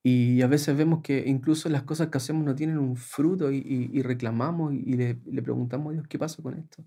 y 0.04 0.42
a 0.42 0.46
veces 0.46 0.76
vemos 0.76 1.02
que 1.02 1.24
incluso 1.26 1.68
las 1.68 1.82
cosas 1.82 2.08
que 2.08 2.18
hacemos 2.18 2.44
no 2.44 2.54
tienen 2.54 2.78
un 2.78 2.94
fruto 2.96 3.50
y, 3.50 4.00
reclamamos 4.02 4.72
y, 4.74 4.94
le, 4.94 5.20
le, 5.26 5.42
preguntamos 5.42 5.90
a 5.90 5.94
Dios 5.94 6.06
qué 6.08 6.18
pasa 6.20 6.40
con 6.40 6.54
esto. 6.54 6.84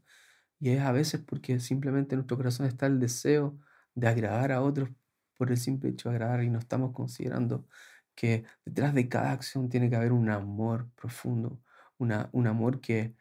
Y 0.61 0.69
es 0.69 0.81
a 0.81 0.93
veces 0.93 1.21
porque 1.21 1.59
simplemente 1.59 2.15
en 2.15 2.19
nuestro 2.19 2.37
corazón 2.37 2.67
está 2.67 2.85
el 2.87 3.01
deseo 3.01 3.59
de 3.95 4.07
agradar 4.07 4.53
a 4.53 4.61
otros 4.61 4.89
por 5.37 5.51
el 5.51 5.57
simple 5.57 5.89
hecho 5.89 6.09
de 6.09 6.15
agradar 6.15 6.43
y 6.43 6.49
no 6.49 6.59
estamos 6.59 6.93
considerando 6.93 7.67
que 8.15 8.45
detrás 8.65 8.93
de 8.93 9.09
cada 9.09 9.33
acción 9.33 9.69
tiene 9.69 9.89
que 9.89 9.97
haber 9.97 10.13
un 10.13 10.29
amor 10.29 10.89
profundo, 10.95 11.59
un 11.99 12.47
amor 12.47 12.81
que, 12.81 13.15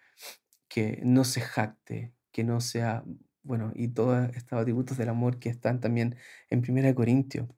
que 0.69 1.01
no 1.05 1.25
se 1.25 1.41
jacte, 1.41 2.15
que 2.33 2.45
no 2.45 2.61
sea, 2.61 3.05
bueno, 3.43 3.73
y 3.75 3.89
todos 3.89 4.31
estos 4.35 4.59
atributos 4.61 4.99
del 4.99 5.09
amor 5.11 5.39
que 5.39 5.51
están 5.51 5.81
también 5.81 6.17
en 6.51 6.63
1 6.63 6.95
Corintios. 6.95 7.49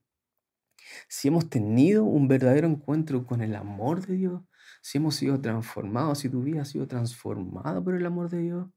Si 1.09 1.29
hemos 1.29 1.49
tenido 1.51 2.05
un 2.05 2.29
verdadero 2.29 2.67
encuentro 2.67 3.27
con 3.27 3.43
el 3.43 3.55
amor 3.55 4.07
de 4.07 4.15
Dios, 4.15 4.43
si 4.83 4.99
hemos 4.99 5.17
sido 5.17 5.41
transformados, 5.41 6.21
si 6.21 6.29
tu 6.29 6.43
vida 6.43 6.63
ha 6.63 6.65
sido 6.65 6.87
transformada 6.89 7.83
por 7.83 7.95
el 7.95 8.07
amor 8.07 8.31
de 8.31 8.39
Dios, 8.39 8.69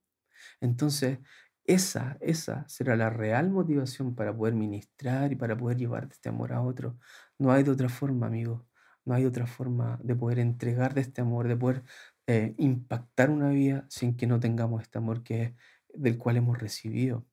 entonces 0.61 1.19
esa, 1.65 2.17
esa 2.21 2.67
será 2.67 2.95
la 2.95 3.09
real 3.09 3.49
motivación 3.49 4.15
para 4.15 4.35
poder 4.35 4.55
ministrar 4.55 5.31
y 5.31 5.35
para 5.35 5.57
poder 5.57 5.77
llevarte 5.77 6.13
este 6.15 6.29
amor 6.29 6.53
a 6.53 6.61
otro. 6.61 6.97
No 7.37 7.51
hay 7.51 7.63
de 7.63 7.71
otra 7.71 7.89
forma, 7.89 8.27
amigo. 8.27 8.67
No 9.05 9.13
hay 9.15 9.25
otra 9.25 9.47
forma 9.47 9.99
de 10.03 10.15
poder 10.15 10.39
entregar 10.39 10.93
de 10.93 11.01
este 11.01 11.21
amor, 11.21 11.47
de 11.47 11.57
poder 11.57 11.83
eh, 12.27 12.55
impactar 12.57 13.29
una 13.29 13.49
vida 13.49 13.85
sin 13.89 14.15
que 14.15 14.27
no 14.27 14.39
tengamos 14.39 14.81
este 14.81 14.97
amor 14.97 15.23
que 15.23 15.55
del 15.93 16.17
cual 16.17 16.37
hemos 16.37 16.57
recibido. 16.57 17.25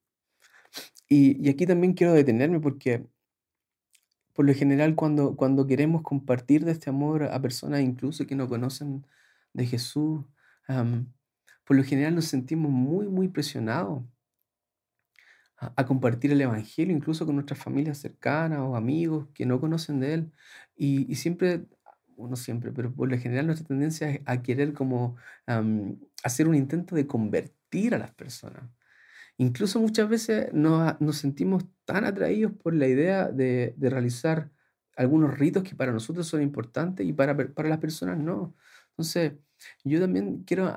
Y, 1.08 1.48
aquí 1.48 1.66
también 1.66 1.94
quiero 1.94 2.12
detenerme 2.12 2.60
porque 2.60 3.06
por 4.32 4.46
lo 4.46 4.54
general 4.54 4.94
cuando, 4.94 5.36
cuando 5.36 5.66
queremos 5.66 6.02
compartir 6.02 6.64
de 6.64 6.72
este 6.72 6.90
amor 6.90 7.24
a 7.24 7.42
personas 7.42 7.80
incluso 7.80 8.26
que 8.26 8.36
no 8.36 8.48
conocen 8.48 9.06
de 9.52 9.66
Jesús, 9.66 10.24
por 11.64 11.76
lo 11.76 11.84
general 11.84 12.14
nos 12.14 12.26
sentimos 12.26 12.70
muy, 12.70 13.08
muy 13.08 13.28
presionados 13.28 14.02
a, 15.60 15.84
compartir 15.86 16.32
el 16.32 16.40
Evangelio, 16.40 16.96
incluso 16.96 17.26
con 17.26 17.34
nuestras 17.34 17.58
familias 17.58 17.98
cercanas 17.98 18.60
o 18.60 18.76
amigos 18.76 19.28
que 19.34 19.46
no 19.46 19.60
conocen 19.60 20.00
de 20.00 20.14
Él. 20.14 20.32
Y, 20.76 21.14
siempre, 21.16 21.66
no 22.28 22.36
siempre, 22.36 22.72
pero 22.72 22.92
por 22.92 23.10
lo 23.10 23.18
general 23.18 23.46
nuestra 23.46 23.66
tendencia 23.66 24.10
es 24.10 24.20
a 24.26 24.42
querer 24.42 24.72
como 24.72 25.16
hacer 26.22 26.48
un 26.48 26.54
intento 26.54 26.94
de 26.94 27.06
convertir 27.06 27.94
a 27.94 27.98
las 27.98 28.12
personas. 28.12 28.64
Incluso 29.38 29.80
muchas 29.80 30.08
veces 30.08 30.52
nos, 30.52 31.16
sentimos 31.16 31.64
tan 31.84 32.04
atraídos 32.04 32.52
por 32.52 32.74
la 32.74 32.86
idea 32.86 33.28
de, 33.28 33.74
realizar 33.80 34.50
algunos 34.96 35.38
ritos 35.38 35.62
que 35.62 35.74
para 35.74 35.92
nosotros 35.92 36.26
son 36.26 36.42
importantes 36.42 37.06
y 37.06 37.12
para, 37.12 37.36
para 37.36 37.68
las 37.68 37.78
personas 37.78 38.18
no. 38.18 38.54
Entonces, 38.90 39.32
yo 39.84 40.00
también 40.00 40.44
quiero 40.44 40.76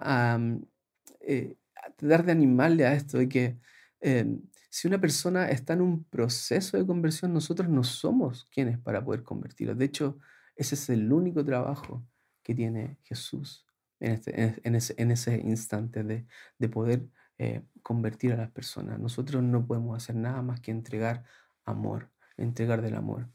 eh, 1.19 1.57
tratar 1.97 2.25
de 2.25 2.31
animarle 2.31 2.85
a 2.85 2.93
esto, 2.93 3.17
de 3.17 3.27
que 3.27 3.57
em, 4.01 4.41
si 4.69 4.87
una 4.87 4.99
persona 4.99 5.49
está 5.49 5.73
en 5.73 5.81
un 5.81 6.03
proceso 6.05 6.77
de 6.77 6.85
conversión, 6.85 7.33
nosotros 7.33 7.69
no 7.69 7.83
somos 7.83 8.47
quienes 8.51 8.79
para 8.79 9.03
poder 9.03 9.23
convertirlo. 9.23 9.75
De 9.75 9.85
hecho, 9.85 10.19
ese 10.55 10.75
es 10.75 10.89
el 10.89 11.11
único 11.11 11.43
trabajo 11.43 12.05
que 12.43 12.53
tiene 12.53 12.97
Jesús 13.03 13.65
en, 13.99 14.11
este, 14.11 14.61
en, 15.01 15.11
ese, 15.11 15.37
instante 15.39 16.03
de, 16.03 16.69
poder 16.69 17.07
eh, 17.37 17.63
convertir 17.81 18.33
a 18.33 18.37
las 18.37 18.51
personas. 18.51 18.99
Nosotros 18.99 19.41
no 19.41 19.65
podemos 19.65 19.95
hacer 19.95 20.15
nada 20.15 20.41
más 20.41 20.59
que 20.59 20.71
entregar 20.71 21.23
amor, 21.65 22.11
entregar 22.37 22.81
del 22.81 22.95
amor. 22.95 23.29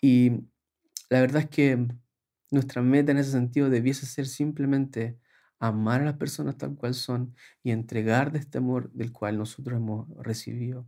Y 0.00 0.44
la 1.08 1.20
verdad 1.20 1.42
es 1.42 1.48
que 1.48 1.86
nuestra 2.50 2.82
meta 2.82 3.12
en 3.12 3.18
ese 3.18 3.30
sentido 3.30 3.70
debiese 3.70 4.06
ser 4.06 4.26
simplemente 4.26 5.18
amar 5.60 6.02
a 6.02 6.06
las 6.06 6.16
personas 6.16 6.56
tal 6.56 6.76
cual 6.76 6.94
son 6.94 7.34
y 7.62 7.70
entregar 7.70 8.32
de 8.32 8.38
este 8.38 8.58
amor 8.58 8.90
del 8.92 9.12
cual 9.12 9.38
nosotros 9.38 9.76
hemos 9.76 10.08
recibido. 10.18 10.86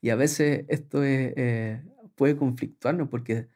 Y 0.00 0.10
a 0.10 0.16
veces 0.16 0.64
esto 0.68 1.04
eh, 1.04 1.84
puede 2.14 2.36
conflictuarnos 2.36 3.08
porque 3.08 3.48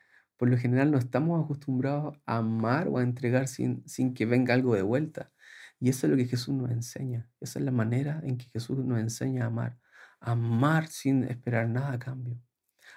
por 0.42 0.50
lo 0.50 0.58
general 0.58 0.90
no 0.90 0.98
estamos 0.98 1.44
acostumbrados 1.44 2.18
a 2.26 2.38
amar 2.38 2.88
o 2.88 2.98
a 2.98 3.04
entregar 3.04 3.46
sin, 3.46 3.86
sin 3.86 4.12
que 4.12 4.26
venga 4.26 4.54
algo 4.54 4.74
de 4.74 4.82
vuelta. 4.82 5.30
Y 5.78 5.88
eso 5.88 6.06
es 6.06 6.10
lo 6.10 6.16
que 6.16 6.24
Jesús 6.24 6.52
nos 6.52 6.72
enseña. 6.72 7.30
Esa 7.38 7.60
es 7.60 7.64
la 7.64 7.70
manera 7.70 8.20
en 8.24 8.38
que 8.38 8.46
Jesús 8.46 8.76
nos 8.84 8.98
enseña 8.98 9.44
a 9.44 9.46
amar. 9.46 9.78
Amar 10.18 10.88
sin 10.88 11.22
esperar 11.22 11.68
nada 11.68 11.92
a 11.92 11.98
cambio 12.00 12.40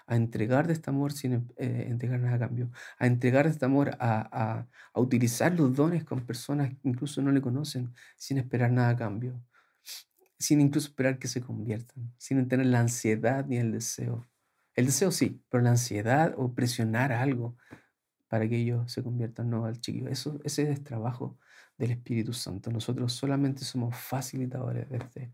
a 0.08 0.16
entregar 0.16 0.66
de 0.66 0.74
este 0.74 0.90
amor 0.90 1.14
sin 1.14 1.34
eh, 1.58 1.86
entregar 1.88 2.20
nada 2.20 2.36
a 2.36 2.40
cambio, 2.40 2.72
a 2.98 3.06
entregar 3.06 3.46
de 3.46 3.52
este 3.52 3.66
amor 3.66 3.96
a, 4.00 4.68
a, 4.94 5.00
utilizar 5.00 5.54
los 5.54 5.76
dones 5.76 6.04
con 6.04 6.26
personas 6.26 6.70
que 6.70 6.90
incluso 6.90 7.22
no 7.22 7.32
le 7.32 7.42
conocen 7.42 7.94
sin 8.16 8.40
esperar 8.40 8.72
nada 8.72 8.90
a 8.90 8.96
cambio, 8.96 9.40
sin 10.40 10.62
incluso 10.62 10.88
esperar 10.88 11.20
que 11.20 11.28
se 11.28 11.42
conviertan, 11.42 12.12
sin 12.18 12.48
tener 12.48 12.66
la 12.66 12.80
ansiedad 12.80 13.46
ni 13.46 13.58
el 13.58 13.72
deseo. 13.72 14.26
El 14.76 14.88
deseo 14.88 15.12
sí, 15.12 15.42
pero 15.50 15.64
la 15.64 15.72
ansiedad 15.72 16.34
o 16.38 16.54
presionar 16.54 17.12
algo 17.14 17.58
para 18.28 18.50
que 18.50 18.58
ellos 18.58 18.92
se 18.92 19.04
conviertan, 19.04 19.50
no 19.50 19.66
al 19.66 19.80
chiquillo. 19.80 20.10
Eso, 20.10 20.40
ese 20.44 20.70
es 20.72 20.84
trabajo 20.84 21.40
del 21.78 21.92
Espíritu 21.92 22.34
Santo. 22.34 22.72
Nosotros 22.72 23.14
solamente 23.14 23.64
somos 23.64 23.96
facilitadores 23.96 24.90
de 24.90 24.98
este, 24.98 25.34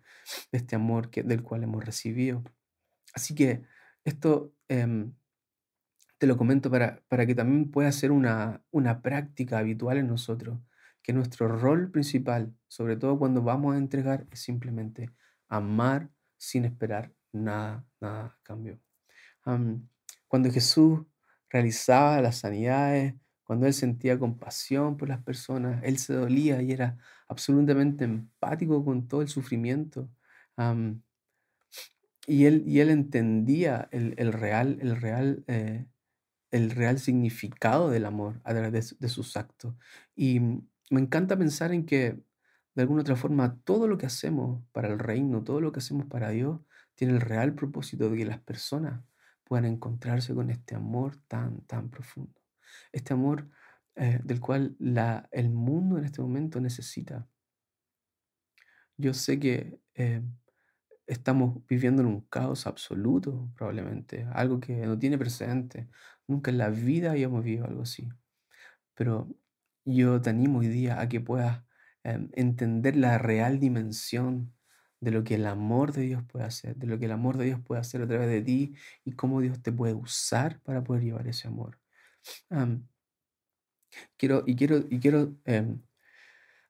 este 0.52 0.76
amor 0.76 1.10
que, 1.10 1.24
del 1.24 1.44
cual 1.44 1.64
hemos 1.64 1.84
recibido. 1.84 2.44
Así 3.14 3.36
que 3.36 3.64
esto 4.04 4.54
em, 4.68 5.14
te 6.18 6.28
lo 6.28 6.38
comento 6.38 6.70
para, 6.70 7.02
para, 7.08 7.26
que 7.26 7.36
también 7.36 7.72
pueda 7.72 7.92
ser 7.92 8.12
una, 8.12 8.64
una 8.72 9.02
práctica 9.02 9.58
habitual 9.60 9.98
en 9.98 10.08
nosotros, 10.08 10.60
que 11.02 11.14
nuestro 11.14 11.48
rol 11.48 11.92
principal, 11.92 12.54
sobre 12.68 12.98
todo 12.98 13.18
cuando 13.18 13.42
vamos 13.42 13.76
a 13.76 13.78
entregar, 13.80 14.28
es 14.32 14.42
simplemente 14.42 15.12
amar 15.50 16.10
sin 16.38 16.66
esperar 16.66 17.14
nada, 17.32 17.86
nada 18.00 18.38
cambio. 18.44 18.80
Cuando 20.28 20.52
Jesús 20.52 21.02
realizaba 21.50 22.22
las 22.22 22.38
sanidades, 22.38 23.16
cuando 23.44 23.68
Él 23.68 23.74
sentía 23.74 24.18
compasión 24.18 24.98
por 24.98 25.10
las 25.10 25.22
personas, 25.24 25.82
Él 25.84 25.98
se 25.98 26.14
dolía 26.14 26.62
y 26.62 26.72
era 26.72 26.98
absolutamente 27.28 28.04
empático 28.06 28.84
con 28.86 29.08
todo 29.08 29.22
el 29.22 29.28
sufrimiento. 29.28 30.10
Y 32.28 32.46
él, 32.46 32.64
y 32.68 32.80
él 32.80 32.90
entendía 32.90 33.90
el, 33.92 34.32
real, 34.32 34.78
el, 34.82 34.96
real, 34.96 35.44
eh, 35.48 35.88
el 36.52 36.72
real 36.72 37.00
significado 37.00 37.90
del 37.90 38.06
amor 38.06 38.40
a 38.44 38.54
través 38.54 39.00
de, 39.00 39.10
sus 39.10 39.36
actos. 39.38 39.76
Y 40.16 40.40
me 40.40 41.02
encanta 41.02 41.38
pensar 41.38 41.74
en 41.74 41.86
que, 41.86 42.22
de 42.76 42.82
alguna 42.82 43.02
otra 43.02 43.16
forma, 43.16 43.58
todo 43.64 43.88
lo 43.88 43.98
que 43.98 44.06
hacemos 44.06 44.64
para 44.72 44.88
el 44.88 45.00
reino, 45.00 45.44
todo 45.44 45.62
lo 45.62 45.72
que 45.72 45.80
hacemos 45.80 46.06
para 46.06 46.30
Dios, 46.30 46.60
tiene 46.96 47.14
el 47.16 47.22
real 47.22 47.56
propósito 47.56 48.10
de 48.10 48.18
que 48.18 48.26
las 48.26 48.40
personas 48.40 49.02
puedan 49.52 49.66
encontrarse 49.66 50.34
con 50.34 50.50
este 50.50 50.76
amor 50.76 51.18
tan, 51.28 51.60
tan 51.68 51.90
profundo. 51.90 52.40
Este 52.94 53.12
amor 53.12 53.50
eh, 53.96 54.22
del 54.24 54.40
cual 54.40 54.78
la, 54.80 55.28
el 55.30 55.50
mundo 55.50 55.98
en 55.98 56.06
este 56.06 56.22
momento 56.22 56.62
necesita. 56.62 57.28
Yo 58.96 59.14
sé 59.14 59.42
que 59.42 59.78
eh, 59.94 60.22
estamos 61.06 61.68
viviendo 61.68 62.02
en 62.02 62.08
un 62.08 62.22
caos 62.22 62.66
absoluto, 62.66 63.52
probablemente, 63.54 64.26
algo 64.32 64.62
que 64.62 64.86
no 64.86 64.98
tiene 64.98 65.18
precedente. 65.18 65.90
Nunca 66.28 66.50
en 66.50 66.58
la 66.58 66.70
vida 66.70 67.12
habíamos 67.12 67.44
vivido 67.44 67.66
algo 67.66 67.82
así. 67.82 68.08
Pero 68.94 69.36
yo 69.84 70.22
te 70.22 70.30
animo 70.30 70.60
hoy 70.60 70.70
día 70.70 71.02
a 71.02 71.10
que 71.10 71.20
puedas 71.20 71.62
em, 72.04 72.30
entender 72.36 72.96
la 72.96 73.18
real 73.18 73.60
dimensión 73.60 74.54
de 75.02 75.12
lo 75.12 75.24
que 75.24 75.36
el 75.36 75.46
amor 75.48 75.94
de 75.94 76.04
Dios 76.04 76.24
puede 76.24 76.46
hacer, 76.46 76.76
de 76.78 76.88
lo 76.88 77.00
que 77.00 77.06
el 77.06 77.12
amor 77.12 77.38
de 77.38 77.46
Dios 77.46 77.60
puede 77.62 77.82
hacer 77.82 78.02
a 78.04 78.08
través 78.08 78.30
de 78.30 78.42
ti 78.42 78.76
y 79.04 79.14
cómo 79.14 79.42
Dios 79.42 79.62
te 79.62 79.72
puede 79.72 79.94
usar 79.94 80.62
para 80.62 80.84
poder 80.84 81.04
llevar 81.04 81.28
ese 81.28 81.48
amor. 81.48 81.80
quiero, 84.18 84.44
y 84.46 84.56
quiero, 84.56 84.78
y 84.90 85.00
quiero 85.00 85.36
em, 85.46 85.82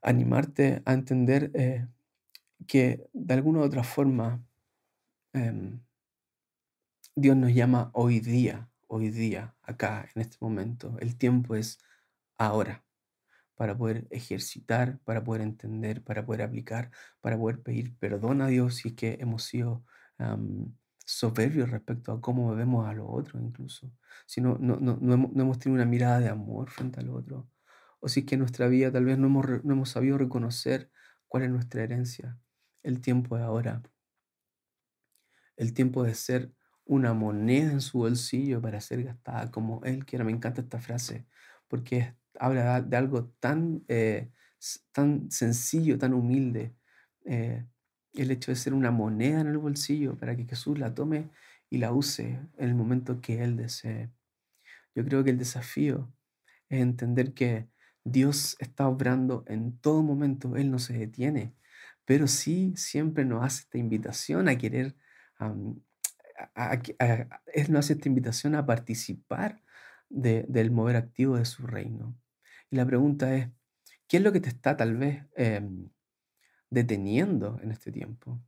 animarte 0.01 0.81
a 0.85 0.93
entender 0.93 1.51
eh, 1.53 1.87
que 2.67 3.07
de 3.13 3.33
alguna 3.33 3.59
u 3.59 3.63
otra 3.63 3.83
forma 3.83 4.43
em, 5.33 5.79
Dios 7.15 7.35
nos 7.35 7.53
llama 7.53 7.91
hoy 7.93 8.21
día, 8.21 8.69
hoy 8.87 9.09
día, 9.09 9.55
acá, 9.63 10.09
en 10.15 10.21
este 10.21 10.37
momento. 10.39 10.97
El 10.99 11.17
tiempo 11.17 11.55
es 11.55 11.79
ahora 12.37 12.83
para 13.61 13.77
poder 13.77 14.07
ejercitar, 14.09 14.97
para 15.03 15.23
poder 15.23 15.43
entender, 15.43 16.03
para 16.03 16.25
poder 16.25 16.41
aplicar, 16.41 16.89
para 17.19 17.37
poder 17.37 17.61
pedir 17.61 17.95
perdón 17.97 18.41
a 18.41 18.47
Dios 18.47 18.77
si 18.77 18.87
es 18.87 18.95
que 18.95 19.19
hemos 19.21 19.43
sido 19.43 19.85
soberbios 21.05 21.69
respecto 21.69 22.11
a 22.11 22.19
cómo 22.19 22.55
vemos 22.55 22.89
a 22.89 22.93
los 22.93 23.05
otros 23.07 23.39
incluso. 23.39 23.93
Si 24.25 24.41
no, 24.41 24.57
no, 24.59 24.77
no, 24.79 24.97
no, 24.99 25.13
hemos, 25.13 25.59
tenido 25.59 25.75
una 25.75 25.85
mirada 25.85 26.19
de 26.19 26.29
amor 26.29 26.71
frente 26.71 27.01
al 27.01 27.11
otro. 27.11 27.51
O 27.99 28.09
si 28.09 28.21
es 28.21 28.25
que 28.25 28.33
en 28.33 28.39
nuestra 28.39 28.67
vida 28.67 28.91
tal 28.91 29.05
vez 29.05 29.19
no 29.19 29.27
hemos, 29.27 29.45
no 29.63 29.73
hemos 29.73 29.89
sabido 29.89 30.17
reconocer 30.17 30.89
cuál 31.27 31.43
es 31.43 31.51
nuestra 31.51 31.83
herencia. 31.83 32.39
El 32.81 32.99
tiempo 32.99 33.37
de 33.37 33.43
ahora. 33.43 33.83
El 35.55 35.75
tiempo 35.75 36.01
de 36.01 36.15
ser 36.15 36.51
una 36.83 37.13
moneda 37.13 37.71
en 37.71 37.81
su 37.81 37.99
bolsillo 37.99 38.59
para 38.59 38.81
ser 38.81 39.03
gastada 39.03 39.51
como 39.51 39.83
Él 39.83 40.03
quiera. 40.03 40.25
Me 40.25 40.31
encanta 40.31 40.61
esta 40.61 40.79
frase 40.79 41.27
porque 41.67 42.15
habla 42.39 42.81
de 42.81 42.97
algo 42.97 43.25
tan, 43.39 43.83
eh, 43.87 44.31
tan 44.91 45.29
sencillo, 45.31 45.97
tan 45.97 46.13
humilde. 46.13 46.75
Eh, 47.25 47.65
el 48.13 48.31
hecho 48.31 48.51
de 48.51 48.57
ser 48.57 48.73
una 48.73 48.91
moneda 48.91 49.41
en 49.41 49.47
el 49.47 49.57
bolsillo 49.57 50.17
para 50.17 50.35
que 50.35 50.45
Jesús 50.45 50.77
la 50.79 50.93
tome 50.93 51.29
y 51.69 51.77
la 51.77 51.93
use 51.93 52.39
en 52.57 52.69
el 52.69 52.75
momento 52.75 53.21
que 53.21 53.43
Él 53.43 53.55
desee. 53.57 54.09
Yo 54.95 55.05
creo 55.05 55.23
que 55.23 55.29
el 55.31 55.37
desafío 55.37 56.13
es 56.69 56.81
entender 56.81 57.33
que 57.33 57.69
Dios 58.03 58.57
está 58.59 58.87
obrando 58.87 59.45
en 59.47 59.77
todo 59.77 60.03
momento, 60.03 60.57
Él 60.57 60.71
no 60.71 60.79
se 60.79 60.93
detiene 60.93 61.53
pero 62.05 62.27
sí 62.27 62.73
siempre 62.75 63.25
nos 63.25 63.41
hace 63.41 63.61
esta 63.61 63.77
invitación 63.77 64.49
a 64.49 64.57
querer, 64.57 64.95
Él 65.39 65.81
nos 67.69 67.85
hace 67.85 67.93
esta 67.93 68.09
invitación 68.09 68.55
a 68.55 68.65
participar 68.65 69.63
del 70.11 70.71
mover 70.71 70.95
activo 70.97 71.37
de 71.37 71.45
su 71.45 71.65
reino. 71.65 72.15
Y 72.69 72.75
la 72.75 72.85
pregunta 72.85 73.35
es, 73.35 73.49
¿qué 74.07 74.17
es 74.17 74.23
lo 74.23 74.31
que 74.31 74.41
te 74.41 74.49
está 74.49 74.77
tal 74.77 74.97
vez 74.97 75.25
em, 75.35 75.89
deteniendo 76.69 77.59
en 77.63 77.71
este 77.71 77.91
tiempo? 77.91 78.41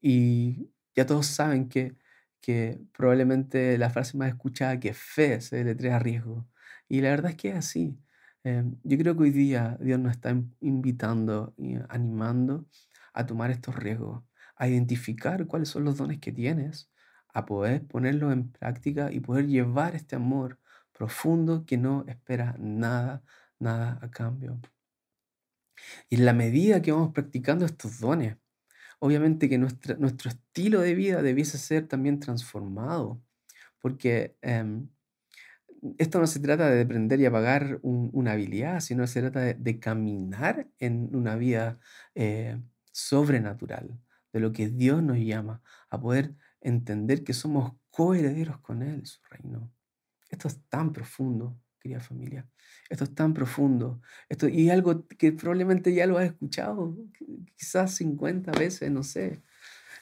Y 0.00 0.70
ya 0.96 1.06
todos 1.06 1.26
saben 1.26 1.68
que, 1.68 1.96
que 2.40 2.80
probablemente 2.92 3.78
la 3.78 3.90
frase 3.90 4.16
más 4.18 4.28
escuchada 4.28 4.80
que 4.80 4.94
fe 4.94 5.40
se 5.40 5.56
deletrea 5.56 5.98
riesgo. 5.98 6.48
Y 6.88 7.00
la 7.00 7.10
verdad 7.10 7.32
es 7.32 7.36
que 7.36 7.50
es 7.50 7.56
así. 7.56 7.98
Em, 8.44 8.76
yo 8.82 8.98
creo 8.98 9.16
que 9.16 9.22
hoy 9.24 9.30
día 9.30 9.78
Dios 9.80 10.00
nos 10.00 10.12
está 10.12 10.36
invitando 10.60 11.54
y 11.56 11.76
animando 11.88 12.66
a 13.14 13.26
tomar 13.26 13.50
estos 13.50 13.76
riesgos, 13.76 14.24
a 14.56 14.68
identificar 14.68 15.46
cuáles 15.46 15.68
son 15.68 15.84
los 15.84 15.96
dones 15.96 16.18
que 16.18 16.32
tienes, 16.32 16.90
a 17.32 17.46
poder 17.46 17.86
ponerlos 17.86 18.32
en 18.32 18.50
práctica 18.50 19.12
y 19.12 19.20
poder 19.20 19.46
llevar 19.46 19.94
este 19.94 20.16
amor 20.16 20.58
profundo 21.02 21.64
que 21.66 21.76
no 21.76 22.04
espera 22.06 22.54
nada, 22.60 23.24
nada 23.58 23.98
a 24.00 24.08
cambio. 24.08 24.60
Y 26.08 26.14
en 26.14 26.24
la 26.26 26.32
medida 26.32 26.80
que 26.80 26.92
vamos 26.92 27.12
practicando 27.12 27.64
estos 27.64 27.98
dones, 27.98 28.36
obviamente 29.00 29.48
que 29.48 29.58
nuestro 29.58 30.30
estilo 30.30 30.80
de 30.80 30.94
vida 30.94 31.20
debiese 31.20 31.58
ser 31.58 31.88
también 31.88 32.20
transformado, 32.20 33.20
porque 33.80 34.36
em, 34.42 34.90
esto 35.98 36.20
no 36.20 36.28
se 36.28 36.38
trata 36.38 36.70
de 36.70 36.82
aprender 36.82 37.18
y 37.18 37.26
apagar 37.26 37.80
una 37.82 38.32
habilidad, 38.32 38.78
sino 38.78 39.04
se 39.08 39.22
trata 39.22 39.40
de, 39.40 39.80
caminar 39.80 40.68
en 40.78 41.16
una 41.16 41.34
vida 41.34 41.80
eh, 42.14 42.60
sobrenatural, 42.92 43.98
de 44.32 44.38
lo 44.38 44.52
que 44.52 44.68
Dios 44.68 45.02
nos 45.02 45.18
llama, 45.18 45.62
a 45.90 46.00
poder 46.00 46.36
entender 46.60 47.24
que 47.24 47.32
somos 47.32 47.72
coherederos 47.90 48.60
con 48.60 48.82
Él, 48.82 49.04
su 49.04 49.20
reino. 49.28 49.68
Esto 50.32 50.48
es 50.48 50.58
tan 50.70 50.92
profundo, 50.92 51.60
querida 51.78 52.00
familia. 52.00 52.48
Esto 52.88 53.04
es 53.04 53.14
tan 53.14 53.34
profundo. 53.34 54.00
Esto, 54.30 54.48
y 54.48 54.70
algo 54.70 55.06
que 55.06 55.30
probablemente 55.32 55.92
ya 55.94 56.06
lo 56.06 56.16
has 56.16 56.24
escuchado, 56.24 56.96
quizás 57.54 57.94
50 57.96 58.50
veces, 58.52 58.90
no 58.90 59.02
sé. 59.02 59.42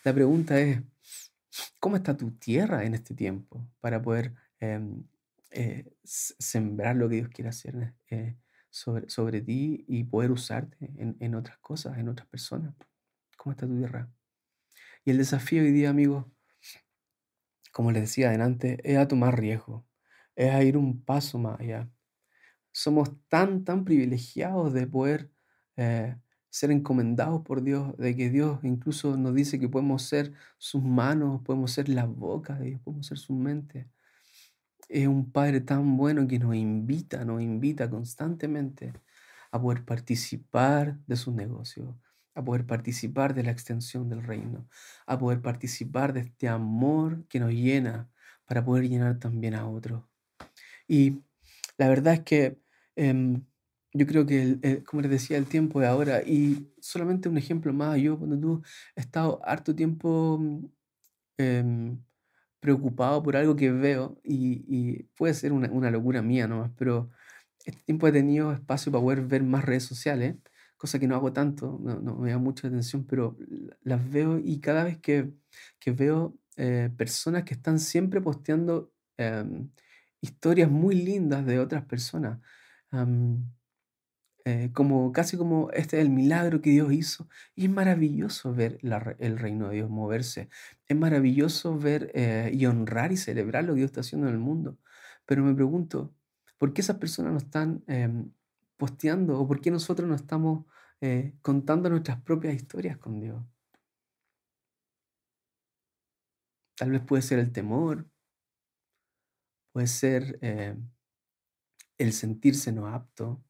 La 0.04 0.14
pregunta 0.14 0.58
es, 0.60 0.80
¿cómo 1.80 1.96
está 1.96 2.16
tu 2.16 2.30
tierra 2.30 2.84
en 2.84 2.94
este 2.94 3.12
tiempo 3.12 3.68
para 3.80 4.00
poder 4.00 4.34
em, 4.60 5.02
eh, 5.50 5.92
sembrar 6.04 6.94
lo 6.94 7.08
que 7.08 7.16
Dios 7.16 7.28
quiere 7.30 7.48
hacer 7.48 7.94
eh, 8.08 8.36
sobre, 8.70 9.40
ti 9.42 9.84
y 9.88 10.04
poder 10.04 10.30
usarte 10.30 10.92
en, 10.96 11.16
en 11.18 11.34
otras 11.34 11.58
cosas, 11.58 11.98
en 11.98 12.08
otras 12.08 12.28
personas? 12.28 12.72
¿Cómo 13.36 13.52
está 13.52 13.66
tu 13.66 13.76
tierra? 13.76 14.08
Y 15.04 15.10
el 15.10 15.18
desafío 15.18 15.62
hoy 15.62 15.72
día, 15.72 15.90
amigos, 15.90 16.26
como 17.72 17.90
les 17.90 18.02
decía 18.02 18.28
adelante, 18.28 18.78
es 18.84 18.96
a 18.96 19.08
tomar 19.08 19.40
riesgo, 19.40 19.89
es 20.40 20.50
a 20.54 20.62
ir 20.64 20.76
un 20.78 21.02
paso 21.04 21.38
más 21.38 21.60
allá. 21.60 21.90
Somos 22.72 23.10
tan, 23.28 23.64
tan 23.64 23.84
privilegiados 23.84 24.72
de 24.72 24.86
poder 24.86 25.30
eh, 25.76 26.16
ser 26.48 26.70
encomendados 26.70 27.42
por 27.42 27.62
Dios, 27.62 27.96
de 27.98 28.16
que 28.16 28.30
Dios 28.30 28.58
incluso 28.62 29.16
nos 29.18 29.34
dice 29.34 29.60
que 29.60 29.68
podemos 29.68 30.02
ser 30.02 30.32
sus 30.58 30.82
manos, 30.82 31.42
podemos 31.42 31.72
ser 31.72 31.88
la 31.90 32.06
boca 32.06 32.54
de 32.58 32.70
Dios, 32.70 32.80
podemos 32.82 33.06
ser 33.06 33.18
su 33.18 33.34
mente. 33.34 33.90
Es 34.88 35.06
un 35.06 35.30
Padre 35.30 35.60
tan 35.60 35.96
bueno 35.96 36.26
que 36.26 36.38
nos 36.38 36.54
invita, 36.56 37.24
nos 37.24 37.42
invita 37.42 37.90
constantemente 37.90 38.94
a 39.52 39.60
poder 39.60 39.84
participar 39.84 40.98
de 41.06 41.16
sus 41.16 41.34
negocios, 41.34 41.94
a 42.34 42.42
poder 42.42 42.66
participar 42.66 43.34
de 43.34 43.42
la 43.44 43.50
extensión 43.50 44.08
del 44.08 44.22
reino, 44.22 44.68
a 45.06 45.18
poder 45.18 45.42
participar 45.42 46.12
de 46.14 46.20
este 46.20 46.48
amor 46.48 47.26
que 47.28 47.40
nos 47.40 47.52
llena 47.52 48.10
para 48.46 48.64
poder 48.64 48.88
llenar 48.88 49.18
también 49.18 49.54
a 49.54 49.68
otros. 49.68 50.09
Y 50.90 51.22
la 51.78 51.88
verdad 51.88 52.14
es 52.14 52.20
que 52.20 52.58
em, 52.96 53.44
yo 53.94 54.06
creo 54.06 54.26
que, 54.26 54.82
como 54.84 55.02
les 55.02 55.10
decía, 55.12 55.38
el 55.38 55.46
tiempo 55.46 55.80
de 55.80 55.86
ahora, 55.86 56.22
y 56.22 56.72
solamente 56.80 57.28
un 57.28 57.38
ejemplo 57.38 57.72
más, 57.72 57.98
yo 58.00 58.18
cuando 58.18 58.38
tú 58.40 58.62
he 58.96 59.00
estado 59.00 59.40
harto 59.44 59.74
tiempo 59.74 60.40
em, 61.38 62.02
preocupado 62.60 63.22
por 63.22 63.36
algo 63.36 63.56
que 63.56 63.70
veo, 63.72 64.20
y, 64.24 65.04
puede 65.16 65.34
ser 65.34 65.52
una, 65.52 65.70
una, 65.70 65.90
locura 65.90 66.22
mía 66.22 66.48
nomás, 66.48 66.72
pero 66.76 67.10
este 67.64 67.82
tiempo 67.84 68.08
he 68.08 68.12
tenido 68.12 68.52
espacio 68.52 68.92
para 68.92 69.02
poder 69.04 69.22
ver 69.26 69.42
más 69.44 69.64
redes 69.64 69.84
sociales 69.84 70.36
cosa 70.80 70.98
que 70.98 71.06
no 71.06 71.14
hago 71.14 71.32
tanto, 71.34 71.78
no, 71.82 72.16
me 72.16 72.30
da 72.30 72.38
mucha 72.38 72.68
atención, 72.68 73.04
pero 73.06 73.36
las 73.82 74.10
veo 74.10 74.38
y 74.38 74.60
cada 74.60 74.84
vez 74.84 74.98
que, 74.98 75.30
veo 75.86 76.38
eh, 76.56 76.90
personas 76.96 77.44
que 77.44 77.52
están 77.54 77.78
siempre 77.78 78.22
posteando 78.22 78.90
em, 79.18 79.68
historias 80.20 80.70
muy 80.70 80.94
lindas 80.94 81.46
de 81.46 81.58
otras 81.60 81.84
personas, 81.84 82.40
eh, 84.44 84.70
como 84.72 85.12
casi 85.12 85.36
como 85.36 85.70
este 85.72 85.98
es 85.98 86.02
el 86.02 86.10
milagro 86.10 86.60
que 86.62 86.70
Dios 86.70 86.92
hizo. 86.92 87.28
Y 87.54 87.66
es 87.66 87.70
maravilloso 87.70 88.54
ver 88.54 88.78
el 89.18 89.38
reino 89.38 89.68
de 89.68 89.76
Dios 89.76 89.90
moverse. 89.90 90.48
Es 90.86 90.96
maravilloso 90.96 91.78
ver 91.78 92.10
eh, 92.14 92.50
y 92.54 92.66
honrar 92.66 93.12
y 93.12 93.16
celebrar 93.16 93.64
lo 93.64 93.74
que 93.74 93.78
Dios 93.80 93.90
está 93.90 94.00
haciendo 94.00 94.28
en 94.28 94.34
el 94.34 94.40
mundo. 94.40 94.78
Pero 95.26 95.44
me 95.44 95.54
pregunto, 95.54 96.14
¿por 96.58 96.72
qué 96.72 96.80
esas 96.82 96.96
personas 96.98 97.32
no 97.32 97.38
están 97.38 97.84
em, 97.86 98.32
posteando 98.76 99.38
o 99.38 99.46
por 99.46 99.60
qué 99.60 99.70
nosotros 99.70 100.08
no 100.08 100.14
estamos 100.16 100.64
eh, 101.02 101.34
contando 101.42 101.88
nuestras 101.88 102.20
propias 102.22 102.54
historias 102.54 102.98
con 102.98 103.20
Dios. 103.20 103.42
Tal 106.76 106.90
vez 106.90 107.00
puede 107.02 107.22
ser 107.22 107.38
el 107.38 107.52
temor, 107.52 108.06
puede 109.72 109.86
ser 109.86 110.38
eh, 110.42 110.76
el 111.98 112.12
sentirse 112.12 112.72
no 112.72 112.86
apto, 112.86 113.42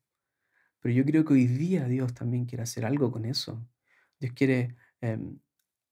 pero 0.81 0.95
yo 0.95 1.05
creo 1.05 1.25
que 1.25 1.35
hoy 1.35 1.47
día 1.47 1.87
Dios 1.87 2.15
también 2.15 2.47
quiere 2.47 2.63
hacer 2.63 2.85
algo 2.85 3.13
con 3.13 3.25
eso. 3.25 3.67
Dios 4.19 4.33
quiere 4.35 4.77
em, 5.01 5.39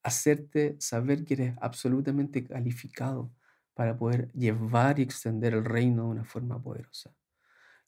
hacerte 0.02 0.76
saber 0.80 1.24
que 1.24 1.34
eres 1.34 1.54
absolutamente 1.60 2.44
calificado 2.44 3.32
para 3.74 3.96
poder 3.96 4.32
llevar 4.32 4.98
y 4.98 5.02
extender 5.02 5.54
el 5.54 5.64
reino 5.64 6.04
de 6.04 6.08
una 6.08 6.24
forma 6.24 6.60
poderosa. 6.60 7.14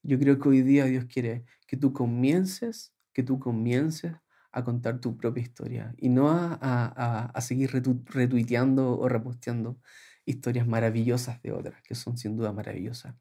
Yo 0.03 0.19
creo 0.19 0.39
que 0.39 0.49
hoy 0.49 0.63
día 0.63 0.85
Dios 0.85 1.07
quiere 1.07 1.45
que 1.67 1.77
tú 1.77 1.93
comiences, 1.93 2.95
que 3.13 3.23
tú 3.23 3.39
comiences 3.39 4.15
a 4.53 4.65
contar 4.65 5.01
tu 5.01 5.17
propia 5.17 5.43
historia 5.43 5.95
y 5.99 6.09
no 6.09 6.29
a, 6.31 7.33
seguir 7.41 7.71
retuiteando 7.73 8.99
o 8.99 9.09
reposteando 9.09 9.79
historias 10.25 10.67
maravillosas 10.67 11.43
de 11.43 11.53
otras, 11.53 11.83
que 11.83 11.95
son 11.95 12.17
sin 12.17 12.37
duda 12.37 12.53
maravillosas. 12.53 13.15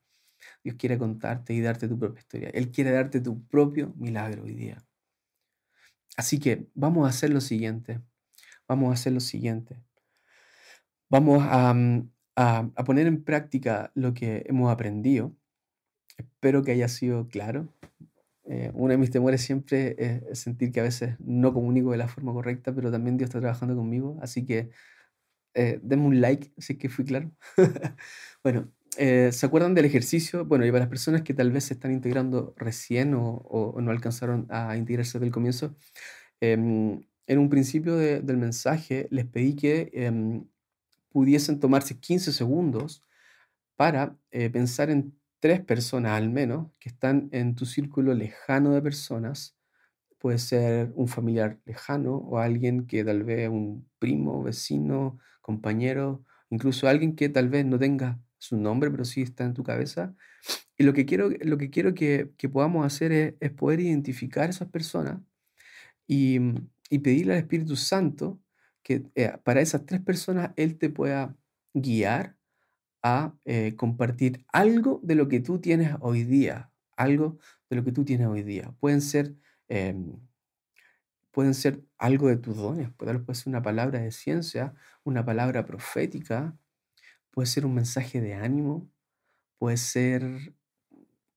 Dios 0.63 0.75
quiere 0.77 0.97
contarte 0.97 1.53
y 1.53 1.62
darte 1.62 1.88
tu 1.88 1.99
propia 1.99 2.19
historia. 2.19 2.49
Él 2.53 2.71
quiere 2.71 2.91
darte 2.91 3.21
tu 3.21 3.45
propio 3.47 3.93
milagro 3.97 4.43
hoy 4.43 4.53
día. 4.53 4.77
Así 6.17 6.39
que 6.39 6.67
vamos 6.73 7.05
a 7.05 7.09
hacer 7.09 7.29
lo 7.29 7.41
siguiente. 7.41 8.01
Vamos 8.67 8.91
a 8.91 8.93
hacer 8.93 9.13
lo 9.13 9.19
siguiente. 9.19 9.81
Vamos 11.09 11.43
a, 11.43 11.73
a 12.35 12.83
poner 12.85 13.07
en 13.07 13.23
práctica 13.23 13.91
lo 13.95 14.13
que 14.13 14.43
hemos 14.47 14.71
aprendido 14.71 15.35
Espero 16.19 16.63
que 16.63 16.71
haya 16.71 16.89
sido 16.89 17.29
claro. 17.29 17.73
Eh, 18.45 18.71
uno 18.73 18.91
de 18.91 18.97
mis 18.97 19.12
temores 19.12 19.41
siempre 19.41 19.95
es 19.97 20.39
sentir 20.39 20.71
que 20.71 20.81
a 20.81 20.83
veces 20.83 21.15
no 21.19 21.53
comunico 21.53 21.91
de 21.91 21.97
la 21.97 22.07
forma 22.07 22.33
correcta, 22.33 22.73
pero 22.73 22.91
también 22.91 23.17
Dios 23.17 23.29
está 23.29 23.39
trabajando 23.39 23.75
conmigo, 23.75 24.17
así 24.21 24.45
que 24.45 24.69
eh, 25.53 25.79
denme 25.83 26.05
un 26.05 26.21
like 26.21 26.51
si 26.57 26.73
es 26.73 26.79
que 26.79 26.89
fui 26.89 27.05
claro. 27.05 27.31
bueno, 28.43 28.71
eh, 28.97 29.31
¿se 29.31 29.45
acuerdan 29.45 29.75
del 29.75 29.85
ejercicio? 29.85 30.45
Bueno, 30.45 30.65
y 30.65 30.71
para 30.71 30.81
las 30.81 30.89
personas 30.89 31.21
que 31.23 31.33
tal 31.33 31.51
vez 31.51 31.65
se 31.65 31.73
están 31.75 31.91
integrando 31.91 32.53
recién 32.57 33.13
o, 33.15 33.75
no 33.79 33.91
alcanzaron 33.91 34.47
a 34.49 34.77
integrarse 34.77 35.19
desde 35.19 35.27
el 35.27 35.33
comienzo, 35.33 35.75
em, 36.41 37.01
en 37.27 37.39
un 37.39 37.49
principio 37.49 37.95
del 37.97 38.38
mensaje 38.38 39.07
les 39.12 39.25
pedí 39.25 39.55
que 39.55 39.91
em, 39.93 40.45
pudiesen 41.12 41.59
tomarse 41.59 41.99
15 41.99 42.31
segundos 42.33 43.03
para 43.75 44.17
pensar 44.51 44.89
en 44.89 45.19
tres 45.39 45.62
personas 45.62 46.13
al 46.13 46.29
menos 46.29 46.71
que 46.79 46.89
están 46.89 47.29
en 47.31 47.55
tu 47.55 47.65
círculo 47.65 48.13
lejano 48.13 48.71
de 48.73 48.81
personas. 48.81 49.55
Puede 50.19 50.38
ser 50.39 50.91
un 50.95 51.07
familiar 51.07 51.59
lejano 51.65 52.15
o 52.17 52.39
alguien 52.39 52.88
que 52.88 53.03
tal 53.05 53.23
vez 53.23 53.49
un 53.49 53.88
primo, 53.99 54.43
vecino, 54.43 55.19
compañero, 55.49 56.23
incluso 56.51 56.88
alguien 56.88 57.15
que 57.15 57.27
tal 57.27 57.49
vez 57.49 57.65
no 57.65 57.79
tenga 57.79 58.19
su 58.38 58.55
nombre, 58.55 58.91
pero 58.91 59.03
sí 59.03 59.23
está 59.23 59.45
en 59.45 59.55
tu 59.55 59.63
cabeza. 59.63 60.15
Y 60.77 60.83
lo 60.83 60.93
que 60.93 61.07
quiero, 61.07 61.31
lo 61.41 61.57
que, 61.57 61.71
quiero 61.71 61.95
que, 61.95 62.29
podamos 62.53 62.85
hacer 62.85 63.12
es, 63.39 63.51
poder 63.53 63.79
identificar 63.79 64.45
a 64.45 64.51
esas 64.51 64.69
personas 64.69 65.19
y, 66.07 66.39
pedirle 67.03 67.33
al 67.33 67.39
Espíritu 67.39 67.75
Santo 67.75 68.39
que 68.83 69.03
eh, 69.15 69.33
para 69.43 69.62
esas 69.62 69.85
tres 69.88 70.01
personas 70.01 70.51
Él 70.55 70.77
te 70.77 70.89
pueda 70.89 71.35
guiar 71.73 72.35
a 73.01 73.33
eh, 73.45 73.75
compartir 73.75 74.45
algo 74.53 74.99
de 75.03 75.15
lo 75.15 75.27
que 75.29 75.39
tú 75.39 75.59
tienes 75.59 75.95
hoy 75.99 76.25
día, 76.25 76.71
algo 76.95 77.39
de 77.69 77.77
lo 77.77 77.83
que 77.83 77.91
tú 77.91 78.05
tienes 78.05 78.27
hoy 78.27 78.43
día. 78.43 78.71
Pueden 78.79 79.01
ser, 79.01 79.35
em, 79.67 80.13
pueden 81.39 81.54
ser 81.54 81.86
algo 81.97 82.28
de 82.28 82.36
tus 82.36 82.58
dones, 82.58 82.89
puede, 82.97 83.17
ser 83.34 83.47
una 83.47 83.62
palabra 83.62 84.02
de 84.02 84.12
ciencia, 84.12 84.73
una 85.06 85.23
palabra 85.23 85.65
profética, 85.65 86.54
puede 87.32 87.45
ser 87.45 87.65
un 87.65 87.75
mensaje 87.75 88.19
de 88.19 88.34
ánimo, 88.34 88.91
puede 89.58 89.78
ser 89.78 90.54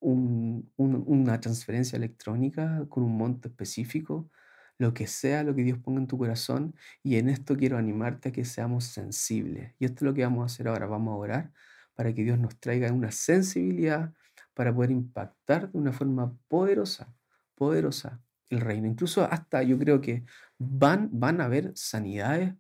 una 0.01 1.41
transferencia 1.41 1.97
electrónica 1.97 2.85
con 2.89 3.05
un 3.05 3.17
monto 3.17 3.47
específico, 3.47 4.29
lo 4.77 4.93
que 4.93 5.07
sea 5.07 5.45
lo 5.45 5.55
que 5.55 5.63
Dios 5.63 5.79
ponga 5.79 6.01
en 6.01 6.09
tu 6.09 6.19
corazón. 6.19 6.75
Y 7.05 7.15
en 7.19 7.29
esto 7.29 7.57
quiero 7.57 7.79
animarte 7.79 8.31
a 8.31 8.33
que 8.33 8.45
seamos 8.45 8.87
sensibles. 8.87 9.73
Y 9.79 9.85
esto 9.85 9.99
es 9.99 10.03
lo 10.03 10.15
que 10.15 10.25
vamos 10.25 10.43
a 10.43 10.47
hacer 10.47 10.67
ahora. 10.67 10.87
Vamos 10.87 11.13
a 11.13 11.17
orar 11.17 11.53
para 11.95 12.13
que 12.13 12.25
Dios 12.25 12.41
nos 12.41 12.59
traiga 12.59 12.91
una 12.91 13.13
sensibilidad 13.13 14.13
para 14.53 14.75
poder 14.75 14.91
impactar 14.91 15.71
de 15.71 15.79
una 15.79 15.93
forma 15.93 16.37
poderosa, 16.49 17.15
poderosa 17.55 18.21
el 18.53 18.61
reino. 18.61 18.87
Incluso 18.87 19.25
hasta 19.25 19.63
yo 19.63 19.79
creo 19.79 20.01
que 20.01 20.25
van, 20.59 21.09
van 21.13 21.41
a 21.41 21.47
haber 21.47 21.73
sanidades, 21.75 22.55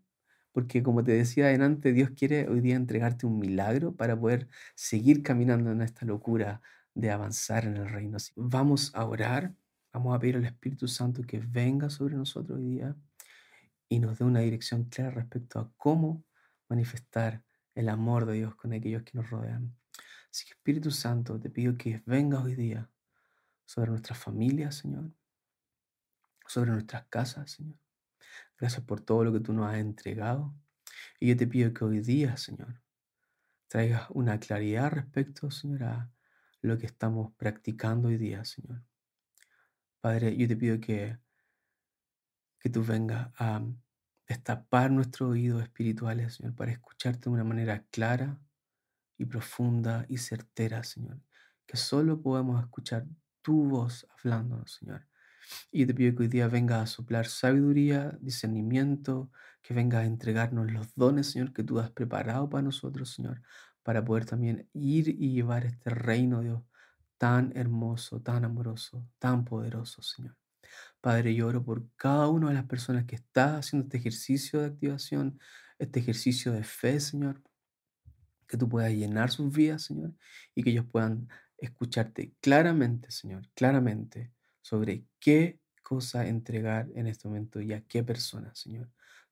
porque 0.52 0.82
como 0.82 1.04
te 1.04 1.12
decía 1.12 1.46
adelante, 1.46 1.92
Dios 1.92 2.10
quiere 2.16 2.48
hoy 2.48 2.60
día 2.60 2.76
entregarte 2.76 3.26
un 3.26 3.38
milagro 3.38 3.94
para 3.94 4.18
poder 4.18 4.48
seguir 4.74 5.22
caminando 5.22 5.70
en 5.72 5.82
esta 5.82 6.04
locura 6.06 6.60
de 6.94 7.10
avanzar 7.10 7.64
en 7.64 7.76
el 7.76 7.88
reino. 7.88 8.18
Vamos 8.36 8.92
a 8.94 9.04
orar 9.06 9.54
Vamos 9.92 10.16
a 10.16 10.18
pedir 10.18 10.36
al 10.36 10.46
Espíritu 10.46 10.88
Santo 10.88 11.22
que 11.22 11.38
venga 11.38 11.90
sobre 11.90 12.16
nosotros 12.16 12.58
hoy 12.58 12.64
día 12.64 12.96
y 13.90 13.98
nos 13.98 14.18
dé 14.18 14.24
una 14.24 14.40
dirección 14.40 14.84
clara 14.84 15.10
respecto 15.10 15.60
a 15.60 15.70
cómo 15.76 16.24
manifestar 16.66 17.42
el 17.74 17.90
amor 17.90 18.24
de 18.24 18.34
Dios 18.34 18.54
con 18.54 18.72
aquellos 18.72 19.02
que 19.02 19.18
nos 19.18 19.28
rodean. 19.28 19.76
Así 20.30 20.46
que 20.46 20.52
Espíritu 20.52 20.90
Santo, 20.90 21.38
te 21.38 21.50
pido 21.50 21.76
que 21.76 22.02
vengas 22.06 22.42
hoy 22.42 22.54
día 22.54 22.88
sobre 23.66 23.90
nuestras 23.90 24.18
familias, 24.18 24.76
Señor, 24.76 25.10
sobre 26.52 26.70
nuestras 26.70 27.06
casas, 27.06 27.50
Señor. 27.50 27.78
Gracias 28.58 28.84
por 28.84 29.00
todo 29.00 29.24
lo 29.24 29.32
que 29.32 29.40
tú 29.40 29.52
nos 29.52 29.70
has 29.70 29.78
entregado. 29.78 30.54
Y 31.18 31.28
yo 31.28 31.36
te 31.36 31.46
pido 31.46 31.72
que 31.72 31.84
hoy 31.84 32.00
día, 32.00 32.36
Señor, 32.36 32.82
traigas 33.68 34.06
una 34.10 34.38
claridad 34.38 34.90
respecto, 34.90 35.50
Señor, 35.50 35.84
a 35.84 36.12
lo 36.60 36.76
que 36.78 36.86
estamos 36.86 37.32
practicando 37.36 38.08
hoy 38.08 38.18
día, 38.18 38.44
Señor. 38.44 38.84
Padre, 40.00 40.36
yo 40.36 40.46
te 40.46 40.56
pido 40.56 40.78
que, 40.78 41.18
que 42.60 42.68
tú 42.68 42.84
vengas 42.84 43.30
a 43.38 43.62
destapar 44.28 44.90
nuestros 44.90 45.30
oídos 45.30 45.62
espirituales, 45.62 46.34
Señor, 46.34 46.54
para 46.54 46.70
escucharte 46.70 47.24
de 47.24 47.30
una 47.30 47.44
manera 47.44 47.84
clara 47.90 48.38
y 49.16 49.24
profunda 49.24 50.04
y 50.08 50.18
certera, 50.18 50.84
Señor. 50.84 51.18
Que 51.66 51.78
solo 51.78 52.20
podamos 52.20 52.62
escuchar 52.62 53.06
tu 53.40 53.64
voz 53.64 54.06
hablándonos, 54.18 54.72
Señor. 54.72 55.06
Y 55.70 55.86
te 55.86 55.94
pido 55.94 56.14
que 56.14 56.22
hoy 56.24 56.28
día 56.28 56.48
venga 56.48 56.82
a 56.82 56.86
soplar 56.86 57.26
sabiduría, 57.26 58.16
discernimiento, 58.20 59.30
que 59.62 59.74
venga 59.74 60.00
a 60.00 60.04
entregarnos 60.04 60.72
los 60.72 60.94
dones, 60.94 61.30
Señor, 61.30 61.52
que 61.52 61.64
tú 61.64 61.78
has 61.78 61.90
preparado 61.90 62.48
para 62.48 62.62
nosotros, 62.62 63.12
Señor, 63.14 63.42
para 63.82 64.04
poder 64.04 64.24
también 64.26 64.68
ir 64.72 65.08
y 65.08 65.32
llevar 65.32 65.64
este 65.64 65.90
reino, 65.90 66.40
Dios, 66.40 66.62
tan 67.18 67.52
hermoso, 67.56 68.20
tan 68.20 68.44
amoroso, 68.44 69.06
tan 69.18 69.44
poderoso, 69.44 70.02
Señor. 70.02 70.36
Padre, 71.00 71.34
yo 71.34 71.46
oro 71.46 71.64
por 71.64 71.88
cada 71.96 72.28
una 72.28 72.48
de 72.48 72.54
las 72.54 72.66
personas 72.66 73.04
que 73.04 73.16
está 73.16 73.58
haciendo 73.58 73.86
este 73.86 73.98
ejercicio 73.98 74.60
de 74.60 74.66
activación, 74.66 75.38
este 75.78 76.00
ejercicio 76.00 76.52
de 76.52 76.64
fe, 76.64 76.98
Señor, 77.00 77.42
que 78.46 78.56
tú 78.56 78.68
puedas 78.68 78.92
llenar 78.92 79.30
sus 79.30 79.52
vidas, 79.52 79.82
Señor, 79.82 80.14
y 80.54 80.62
que 80.62 80.70
ellos 80.70 80.86
puedan 80.90 81.28
escucharte 81.58 82.34
claramente, 82.40 83.10
Señor, 83.10 83.48
claramente 83.54 84.32
sobre 84.62 85.04
qué 85.20 85.60
cosa 85.82 86.26
entregar 86.26 86.88
en 86.94 87.06
este 87.06 87.28
momento 87.28 87.60
y 87.60 87.72
a 87.72 87.82
qué 87.82 88.02
persona, 88.02 88.54
Señor. 88.54 88.88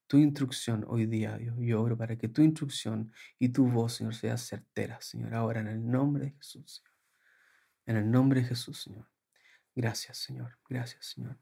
Tu 0.07 0.19
instrucción 0.19 0.85
hoy 0.89 1.07
día, 1.07 1.39
Dios, 1.39 1.57
yo 1.59 1.81
oro 1.81 1.97
para 1.97 2.17
que 2.19 2.29
tu 2.29 2.43
instrucción 2.43 3.13
y 3.39 3.51
tu 3.51 3.67
voz, 3.69 3.95
Señor, 3.95 4.15
sea 4.15 4.37
certera, 4.37 5.01
Señor, 5.01 5.35
ahora 5.35 5.61
en 5.61 5.69
el 5.69 5.89
nombre 5.89 6.27
de 6.27 6.31
Jesús, 6.33 6.83
Señor. 6.83 6.91
En 7.87 7.97
el 7.97 8.11
nombre 8.11 8.41
de 8.41 8.49
Jesús, 8.49 8.83
Señor. 8.83 9.09
Gracias, 9.75 10.19
Señor. 10.19 10.59
Gracias, 10.69 11.07
Señor. 11.07 11.39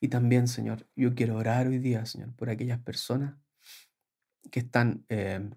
Y 0.00 0.08
también, 0.08 0.48
Señor, 0.48 0.86
yo 0.94 1.14
quiero 1.14 1.36
orar 1.36 1.68
hoy 1.68 1.78
día, 1.78 2.04
Señor, 2.04 2.34
por 2.34 2.50
aquellas 2.50 2.80
personas 2.80 3.36
que 4.50 4.60
están 4.60 5.04
eh, 5.08 5.50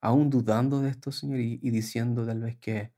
aún 0.00 0.30
dudando 0.30 0.80
de 0.80 0.90
esto, 0.90 1.12
Señor, 1.12 1.40
y, 1.40 1.58
diciendo 1.70 2.26
tal 2.26 2.40
vez 2.40 2.58
que 2.58 2.92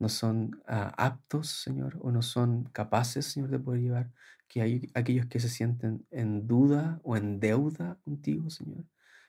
no 0.00 0.08
son 0.08 0.62
ah, 0.66 0.92
aptos, 0.96 1.48
Señor, 1.48 1.98
o 2.02 2.10
no 2.10 2.22
son 2.22 2.64
capaces, 2.72 3.26
Señor, 3.26 3.50
de 3.50 3.60
poder 3.60 3.82
llevar, 3.82 4.12
que 4.48 4.62
hay 4.62 4.90
aquellos 4.94 5.26
que 5.26 5.40
se 5.40 5.48
sienten 5.48 6.06
en 6.10 6.48
duda 6.48 7.00
o 7.04 7.16
en 7.16 7.38
deuda 7.40 7.98
contigo, 8.04 8.50
Señor, 8.50 8.84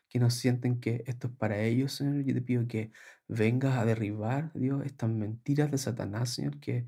que 0.10 0.20
no 0.20 0.30
sienten 0.32 0.80
que 0.80 1.04
esto 1.08 1.28
es 1.28 1.34
para 1.34 1.60
ellos, 1.62 1.94
Señor. 1.94 2.24
Yo 2.24 2.34
te 2.34 2.42
pido 2.42 2.68
que 2.68 2.92
vengas 3.28 3.78
a 3.78 3.86
derribar, 3.86 4.52
Dios, 4.54 4.84
estas 4.86 5.10
mentiras 5.12 5.70
de 5.72 5.78
Satanás, 5.78 6.32
Señor, 6.32 6.60
que 6.60 6.88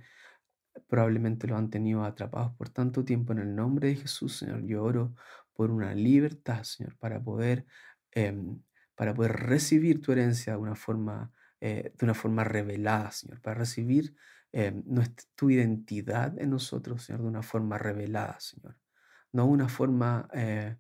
probablemente 0.88 1.48
lo 1.48 1.58
han 1.58 1.70
tenido 1.70 2.04
atrapados 2.04 2.54
por 2.56 2.70
tanto 2.70 3.06
tiempo 3.06 3.34
en 3.34 3.40
el 3.40 3.56
nombre 3.56 3.90
de 3.90 3.96
Jesús, 3.98 4.38
Señor. 4.38 4.66
Yo 4.66 4.84
oro 4.84 5.16
por 5.54 5.72
una 5.72 5.94
libertad, 5.94 6.64
Señor, 6.64 6.98
para 6.98 7.22
poder 7.22 7.66
em, 8.12 8.60
para 8.96 9.14
poder 9.14 9.34
recibir 9.34 10.02
tu 10.02 10.12
herencia 10.12 10.54
de 10.54 10.60
una 10.60 10.76
forma, 10.76 11.32
eh, 11.66 11.94
de 11.98 12.06
una 12.06 12.14
forma 12.14 12.44
revelada, 12.44 13.10
Señor, 13.12 13.40
para 13.40 13.60
recibir 13.60 14.14
eh, 14.52 14.74
nuestra, 14.86 15.26
tu 15.34 15.50
identidad 15.50 16.38
en 16.38 16.50
nosotros, 16.50 17.04
Señor, 17.04 17.22
de 17.22 17.28
una 17.30 17.42
forma 17.42 17.78
revelada, 17.78 18.38
Señor. 18.42 18.78
No 19.32 19.46
una 19.46 19.70
forma, 19.70 20.28
eh, 20.34 20.78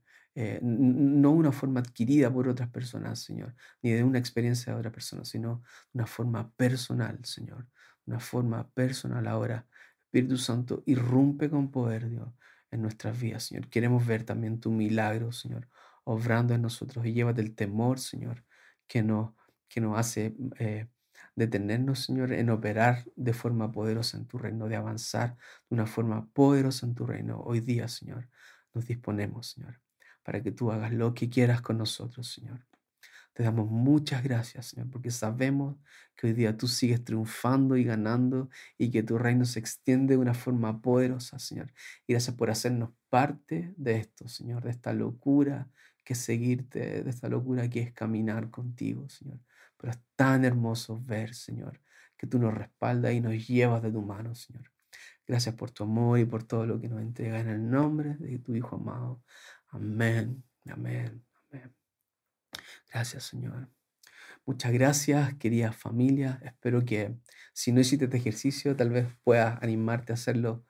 no 0.62 1.32
una 1.32 1.54
forma 1.54 1.80
adquirida 1.80 2.30
por 2.34 2.50
otras 2.50 2.68
personas, 2.70 3.20
Señor, 3.20 3.56
ni 3.82 3.92
de 3.92 4.04
una 4.04 4.20
experiencia 4.20 4.74
de 4.74 4.80
otra 4.80 4.92
persona, 4.92 5.24
sino 5.24 5.64
una 5.94 6.06
forma 6.06 6.52
personal, 6.52 7.24
Señor. 7.24 7.66
Una 8.06 8.20
forma 8.20 8.70
personal 8.72 9.26
ahora. 9.28 9.66
Espíritu 10.04 10.38
Santo, 10.38 10.84
irrumpe 10.86 11.50
con 11.50 11.72
poder, 11.72 12.10
Dios, 12.10 12.28
en 12.72 12.82
nuestras 12.82 13.18
vidas, 13.18 13.44
Señor. 13.46 13.70
Queremos 13.70 14.06
ver 14.06 14.26
también 14.26 14.60
tu 14.60 14.70
milagro, 14.70 15.32
Señor 15.32 15.70
obrando 16.04 16.54
en 16.54 16.62
nosotros 16.62 17.06
y 17.06 17.14
llévate 17.14 17.42
el 17.42 17.56
temor, 17.56 18.00
Señor, 18.00 18.44
que 18.88 19.02
nos, 19.04 19.32
que 19.74 19.82
nos 19.82 19.98
hace 19.98 20.36
eh, 20.60 20.88
detenernos, 21.36 22.06
Señor, 22.06 22.32
en 22.32 22.52
operar 22.52 23.06
de 23.16 23.34
forma 23.34 23.72
poderosa 23.72 24.18
en 24.18 24.28
tu 24.28 24.38
reino, 24.38 24.68
de 24.68 24.76
avanzar 24.76 25.36
de 25.68 25.76
una 25.76 25.88
forma 25.88 26.28
poderosa 26.32 26.86
en 26.86 26.94
tu 26.94 27.08
reino. 27.08 27.40
Hoy 27.40 27.60
día, 27.60 27.88
Señor, 27.88 28.30
nos 28.76 28.86
disponemos, 28.86 29.48
Señor, 29.48 29.82
para 30.22 30.44
que 30.44 30.52
tú 30.52 30.72
hagas 30.72 30.94
lo 30.94 31.16
que 31.16 31.28
quieras 31.28 31.62
con 31.62 31.80
nosotros, 31.80 32.32
Señor. 32.32 32.64
Te 33.34 33.42
damos 33.42 33.68
muchas 33.68 34.22
gracias, 34.22 34.68
Señor, 34.68 34.92
porque 34.92 35.10
sabemos 35.10 35.78
que 36.16 36.28
hoy 36.28 36.34
día 36.34 36.56
tú 36.56 36.68
sigues 36.68 37.04
triunfando 37.04 37.76
y 37.76 37.84
ganando 37.84 38.50
y 38.78 38.92
que 38.92 39.02
tu 39.02 39.18
reino 39.18 39.44
se 39.46 39.58
extiende 39.58 40.14
de 40.14 40.22
una 40.22 40.36
forma 40.36 40.82
poderosa, 40.84 41.40
Señor. 41.40 41.74
Y 42.06 42.14
gracias 42.14 42.36
por 42.36 42.52
hacernos 42.52 42.92
parte 43.10 43.74
de 43.76 43.98
esto, 43.98 44.28
Señor, 44.28 44.64
de 44.64 44.70
esta 44.70 44.94
locura 44.94 45.68
que 46.04 46.14
seguirte, 46.14 47.04
de 47.04 47.10
esta 47.10 47.28
locura 47.28 47.68
que 47.70 47.82
es 47.82 47.92
caminar 47.92 48.52
contigo, 48.52 49.10
Señor. 49.10 49.40
Pero 49.84 49.92
es 49.92 50.00
tan 50.16 50.46
hermoso 50.46 51.02
ver, 51.04 51.36
Señor, 51.36 51.82
que 52.16 52.26
tú 52.26 52.40
nos 52.40 52.54
respaldas 52.54 53.12
y 53.12 53.20
nos 53.20 53.46
llevas 53.46 53.84
de 53.84 53.92
tu 53.92 54.02
mano, 54.02 54.34
Señor. 54.34 54.72
Gracias 55.28 55.56
por 55.56 55.72
tu 55.72 55.84
amor 55.84 56.20
y 56.20 56.24
por 56.24 56.46
todo 56.46 56.66
lo 56.66 56.80
que 56.80 56.88
nos 56.88 57.02
entrega 57.02 57.42
en 57.42 57.50
el 57.50 57.70
nombre 57.70 58.16
de 58.16 58.40
tu 58.40 58.56
Hijo 58.56 58.78
amado. 58.78 59.22
Amén, 59.68 60.42
amén, 60.70 61.22
amén. 61.52 61.76
Gracias, 62.94 63.26
Señor. 63.26 63.68
Muchas 64.46 64.72
gracias, 64.72 65.34
querida 65.34 65.74
familia. 65.74 66.40
Espero 66.46 66.86
que 66.86 67.18
si 67.52 67.74
no 67.74 67.82
hiciste 67.82 68.06
este 68.06 68.16
ejercicio, 68.16 68.78
tal 68.78 68.90
vez 68.90 69.08
puedas 69.26 69.62
animarte 69.62 70.14
a 70.14 70.16
hacerlo 70.16 70.64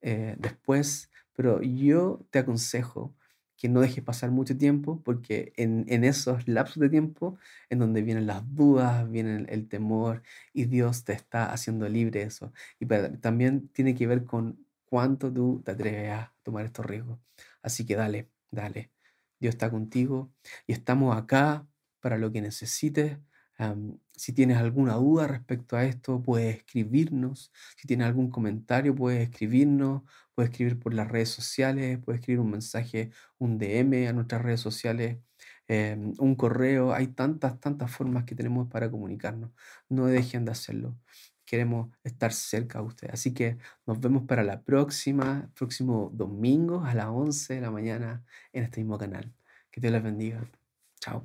eh, 0.00 0.36
después. 0.38 1.10
Pero 1.34 1.60
yo 1.60 2.26
te 2.30 2.38
aconsejo 2.38 3.14
que 3.56 3.68
no 3.68 3.80
dejes 3.80 4.02
pasar 4.04 4.30
mucho 4.30 4.56
tiempo, 4.56 5.00
porque 5.04 5.52
en, 5.56 6.04
esos 6.04 6.48
lapsos 6.48 6.80
de 6.80 6.90
tiempo 6.90 7.38
en 7.70 7.78
donde 7.78 8.02
vienen 8.02 8.26
las 8.26 8.42
dudas, 8.54 9.08
viene 9.10 9.46
el, 9.48 9.68
temor, 9.68 10.22
y 10.52 10.64
Dios 10.66 11.04
te 11.04 11.12
está 11.12 11.52
haciendo 11.52 11.88
libre 11.88 12.22
eso. 12.22 12.52
Y 12.80 12.86
también 13.20 13.68
tiene 13.68 13.94
que 13.94 14.06
ver 14.06 14.24
con 14.24 14.64
cuánto 14.86 15.32
tú 15.32 15.62
te 15.64 15.72
atreves 15.72 16.10
a 16.12 16.34
tomar 16.42 16.64
estos 16.66 16.86
riesgos. 16.86 17.18
Así 17.62 17.86
que 17.86 17.96
dale, 17.96 18.28
dale. 18.50 18.90
Dios 19.40 19.54
está 19.54 19.70
contigo 19.70 20.32
y 20.66 20.72
estamos 20.72 21.16
acá 21.16 21.66
para 22.00 22.18
lo 22.18 22.32
que 22.32 22.40
necesites 22.40 23.18
si 24.16 24.32
tienes 24.32 24.58
alguna 24.58 24.94
duda 24.94 25.26
respecto 25.26 25.76
a 25.76 25.84
esto, 25.84 26.22
puedes 26.22 26.56
escribirnos. 26.56 27.52
Si 27.76 27.86
tienes 27.88 28.06
algún 28.06 28.30
comentario, 28.30 28.94
puedes 28.94 29.28
escribirnos. 29.28 30.02
Puedes 30.34 30.50
escribir 30.50 30.78
por 30.80 30.94
las 30.94 31.08
redes 31.08 31.28
sociales, 31.28 31.98
puedes 32.04 32.20
escribir 32.20 32.40
un 32.40 32.50
mensaje, 32.50 33.10
un 33.38 33.58
DM 33.58 34.08
a 34.08 34.12
nuestras 34.12 34.42
redes 34.42 34.60
sociales, 34.60 35.18
em, 35.68 36.12
un 36.18 36.34
correo. 36.34 36.92
Hay 36.92 37.08
tantas, 37.08 37.60
tantas 37.60 37.90
formas 37.90 38.24
que 38.24 38.34
tenemos 38.34 38.68
para 38.68 38.90
comunicarnos. 38.90 39.50
No 39.88 40.06
dejen 40.06 40.44
de 40.44 40.52
hacerlo. 40.52 40.96
Queremos 41.44 41.90
estar 42.02 42.32
cerca 42.32 42.80
de 42.80 42.84
ustedes. 42.86 43.14
Así 43.14 43.32
que 43.34 43.58
nos 43.86 44.00
vemos 44.00 44.24
para 44.24 44.42
la 44.42 44.62
próxima, 44.62 45.50
próximo 45.54 46.10
domingo 46.12 46.84
a 46.84 46.94
las 46.94 47.06
11 47.06 47.54
de 47.54 47.60
la 47.60 47.70
mañana 47.70 48.24
en 48.52 48.64
este 48.64 48.80
mismo 48.80 48.98
canal. 48.98 49.32
Que 49.70 49.80
Dios 49.80 49.92
les 49.92 50.02
bendiga. 50.02 50.44
Chao. 51.00 51.24